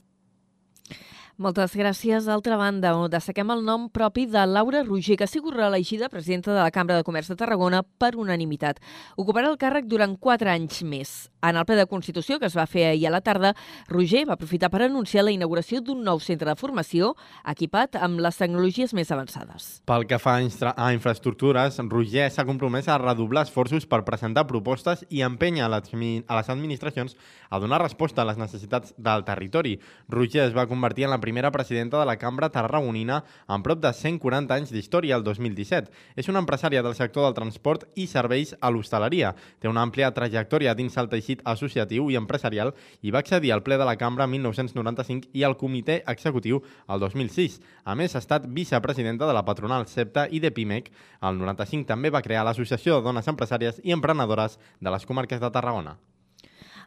[1.36, 2.24] Moltes gràcies.
[2.24, 6.62] D'altra banda, destaquem el nom propi de Laura Roger, que ha sigut reelegida presidenta de
[6.62, 8.80] la Cambra de Comerç de Tarragona per unanimitat.
[9.20, 11.28] Ocuparà el càrrec durant quatre anys més.
[11.44, 13.52] En el ple de Constitució, que es va fer ahir a la tarda,
[13.92, 17.12] Roger va aprofitar per anunciar la inauguració d'un nou centre de formació
[17.44, 19.68] equipat amb les tecnologies més avançades.
[19.84, 25.20] Pel que fa a infraestructures, Roger s'ha compromès a redoblar esforços per presentar propostes i
[25.20, 27.14] empènyer a les administracions
[27.50, 29.76] a donar resposta a les necessitats del territori.
[30.08, 33.16] Roger es va convertir en la primera presidenta de la Cambra Tarragonina
[33.50, 35.90] amb prop de 140 anys d'història el 2017.
[36.14, 39.34] És una empresària del sector del transport i serveis a l'hostaleria.
[39.58, 42.70] Té una àmplia trajectòria dins el teixit associatiu i empresarial
[43.02, 47.58] i va accedir al ple de la Cambra 1995 i al comitè executiu el 2006.
[47.84, 50.92] A més, ha estat vicepresidenta de la patronal CEPTA i de PIMEC.
[51.26, 55.50] El 95 també va crear l'Associació de Dones Empresàries i Emprenedores de les comarques de
[55.50, 55.98] Tarragona.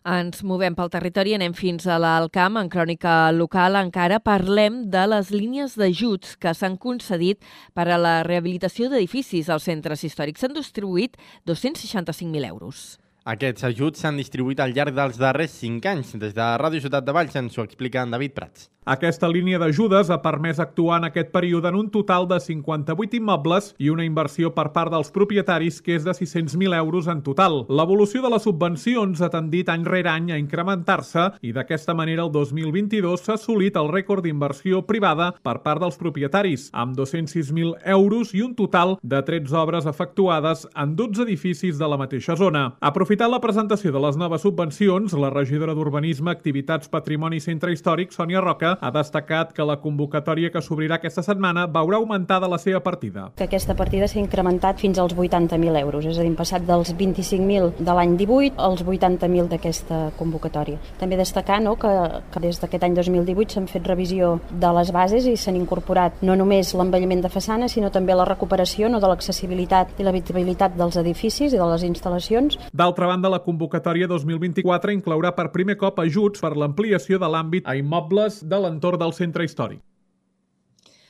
[0.07, 2.59] Ens movem pel territori, anem fins a l'Alcamp.
[2.61, 7.43] En crònica local encara parlem de les línies d'ajuts que s'han concedit
[7.75, 10.39] per a la rehabilitació d'edificis als centres històrics.
[10.39, 12.97] S'han distribuït 265.000 euros.
[13.29, 16.15] Aquests ajuts s'han distribuït al llarg dels darrers 5 anys.
[16.17, 18.69] Des de Ràdio Ciutat de Valls ens ho explica en David Prats.
[18.89, 23.67] Aquesta línia d'ajudes ha permès actuar en aquest període en un total de 58 immobles
[23.77, 27.67] i una inversió per part dels propietaris que és de 600.000 euros en total.
[27.69, 32.31] L'evolució de les subvencions ha tendit any rere any a incrementar-se i d'aquesta manera el
[32.33, 38.41] 2022 s'ha assolit el rècord d'inversió privada per part dels propietaris, amb 206.000 euros i
[38.41, 42.65] un total de 13 obres efectuades en 12 edificis de la mateixa zona.
[42.81, 48.17] Aprofitant la presentació de les noves subvencions, la regidora d'Urbanisme, Activitats, Patrimoni i Centre Històric,
[48.17, 52.79] Sònia Roca, ha destacat que la convocatòria que s'obrirà aquesta setmana veurà augmentada la seva
[52.83, 53.29] partida.
[53.35, 57.79] Que aquesta partida s'ha incrementat fins als 80.000 euros, és a dir, passat dels 25.000
[57.79, 60.79] de l'any 18 als 80.000 d'aquesta convocatòria.
[60.99, 61.91] També destacar no, que,
[62.31, 66.35] que des d'aquest any 2018 s'han fet revisió de les bases i s'han incorporat no
[66.39, 71.53] només l'envelliment de façana, sinó també la recuperació no, de l'accessibilitat i l'habitabilitat dels edificis
[71.53, 72.59] i de les instal·lacions.
[72.71, 77.75] D'altra banda, la convocatòria 2024 inclourà per primer cop ajuts per l'ampliació de l'àmbit a
[77.79, 79.81] immobles de l'entorn del centre històric.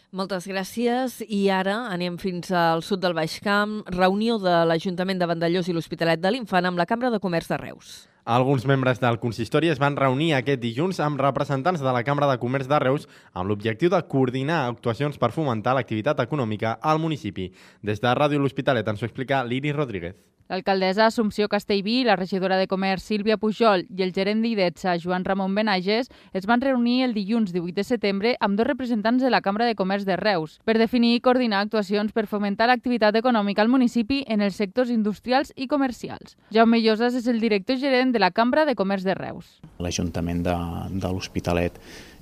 [0.10, 5.28] Moltes gràcies i ara anem fins al sud del Baix Camp, reunió de l'Ajuntament de
[5.30, 7.92] Vandellós i l'Hospitalet de l'Infant amb la Cambra de Comerç de Reus.
[8.26, 12.40] Alguns membres del consistori es van reunir aquest dilluns amb representants de la Cambra de
[12.42, 17.52] Comerç de Reus amb l'objectiu de coordinar actuacions per fomentar l'activitat econòmica al municipi.
[17.86, 20.18] Des de Ràdio L'Hospitalet ens ho explica l'Iris Rodríguez.
[20.50, 25.54] L'alcaldessa Assumpció Castellví, la regidora de Comerç Sílvia Pujol i el gerent d'IDETSA Joan Ramon
[25.54, 29.68] Benages es van reunir el dilluns 18 de setembre amb dos representants de la Cambra
[29.70, 34.24] de Comerç de Reus per definir i coordinar actuacions per fomentar l'activitat econòmica al municipi
[34.26, 36.34] en els sectors industrials i comercials.
[36.50, 39.60] Jaume Llosas és el director gerent de la Cambra de Comerç de Reus.
[39.78, 40.58] L'Ajuntament de,
[40.98, 41.78] de l'Hospitalet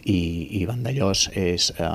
[0.06, 0.20] i,
[0.60, 1.88] i Vandellós és eh,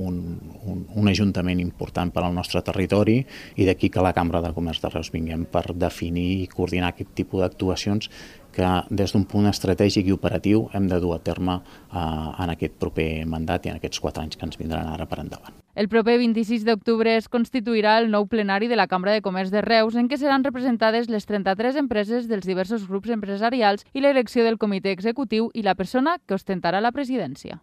[0.00, 0.16] un,
[0.64, 3.20] un, un ajuntament important per al nostre territori
[3.56, 7.12] i d'aquí que la Cambra de Comerç de Reus vinguem per definir i coordinar aquest
[7.18, 8.10] tipus d'actuacions
[8.52, 12.76] que des d'un punt estratègic i operatiu hem de dur a terme eh, en aquest
[12.82, 15.56] proper mandat i en aquests quatre anys que ens vindran ara per endavant.
[15.74, 19.62] El proper 26 d'octubre es constituirà el nou plenari de la Cambra de Comerç de
[19.62, 24.58] Reus en què seran representades les 33 empreses dels diversos grups empresarials i l'elecció del
[24.58, 27.62] comitè executiu i la persona que ostentarà la presidència.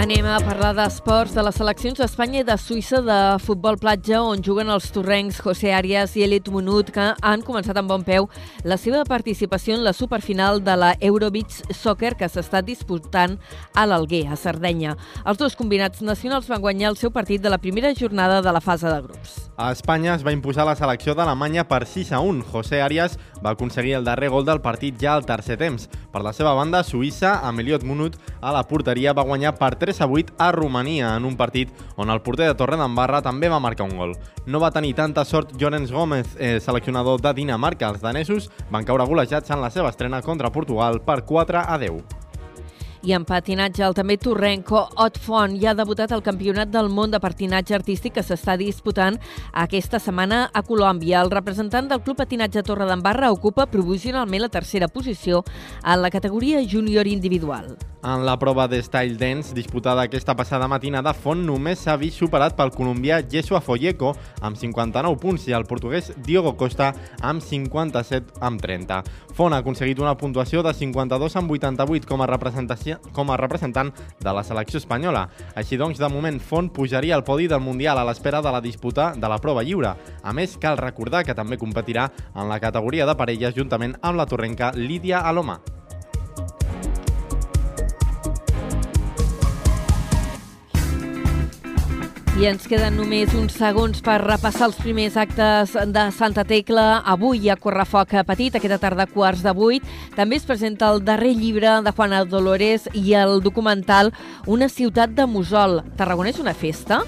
[0.00, 4.40] Anem a parlar d'esports de les seleccions d'Espanya i de Suïssa de futbol platja on
[4.40, 8.30] juguen els torrencs José Arias i Elit Munut que han començat amb bon peu
[8.64, 13.36] la seva participació en la superfinal de la Eurobeach Soccer que s'està disputant
[13.76, 14.94] a l'Alguer, a Sardenya.
[15.20, 18.64] Els dos combinats nacionals van guanyar el seu partit de la primera jornada de la
[18.64, 19.36] fase de grups.
[19.60, 22.48] A Espanya es va imposar la selecció d'Alemanya per 6 a 1.
[22.48, 25.90] José Arias va aconseguir el darrer gol del partit ja al tercer temps.
[26.10, 30.02] Per la seva banda, Suïssa, amb Eliot Munut a la porteria, va guanyar per 3
[30.02, 33.86] a 8 a Romania en un partit on el porter de Torredembarra també va marcar
[33.86, 34.16] un gol.
[34.46, 37.88] No va tenir tanta sort Llorenç Gómez, eh, seleccionador de Dinamarca.
[37.88, 42.19] Els danesos van caure golejats en la seva estrena contra Portugal per 4 a 10.
[43.02, 47.08] I en patinatge, el també torrenco Ot Font ja ha debutat al Campionat del Món
[47.08, 49.16] de Patinatge Artístic que s'està disputant
[49.56, 51.22] aquesta setmana a Colòmbia.
[51.24, 55.40] El representant del Club Patinatge Torre d'Embarra ocupa provisionalment la tercera posició
[55.80, 57.78] en la categoria júnior individual.
[58.02, 62.54] En la prova de Style Dance disputada aquesta passada matinada, Font només s'ha vist superat
[62.56, 68.60] pel colombià Yeshua Folleco amb 59 punts i el portuguès Diogo Costa amb 57 amb
[68.60, 69.02] 30.
[69.36, 73.92] Font ha aconseguit una puntuació de 52 amb 88 com a, representació, com a representant
[74.20, 75.26] de la selecció espanyola.
[75.54, 79.12] Així doncs, de moment, Font pujaria al podi del Mundial a l'espera de la disputa
[79.16, 79.94] de la prova lliure.
[80.22, 84.26] A més, cal recordar que també competirà en la categoria de parelles juntament amb la
[84.26, 85.60] torrenca Lídia Alomà.
[92.38, 97.00] I ens queden només uns segons per repassar els primers actes de Santa Tecla.
[97.02, 99.84] Avui a Correfoc Petit, aquesta tarda quarts de vuit.
[100.14, 104.12] També es presenta el darrer llibre de Juana Dolores i el documental
[104.46, 105.80] Una ciutat de Musol.
[105.98, 107.02] Tarragona és una festa?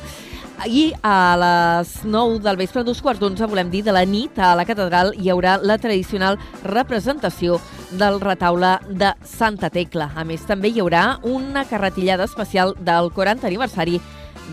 [0.66, 4.53] I a les 9 del vespre, dos quarts d'onze, volem dir, de la nit, a
[4.59, 7.61] la catedral hi haurà la tradicional representació
[7.99, 10.11] del retaule de Santa Tecla.
[10.14, 14.01] A més, també hi haurà una carretillada especial del 40 aniversari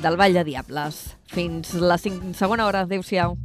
[0.02, 1.16] del Vall de Diables.
[1.28, 2.86] Fins la segona hora.
[2.88, 3.38] Adéu-siau.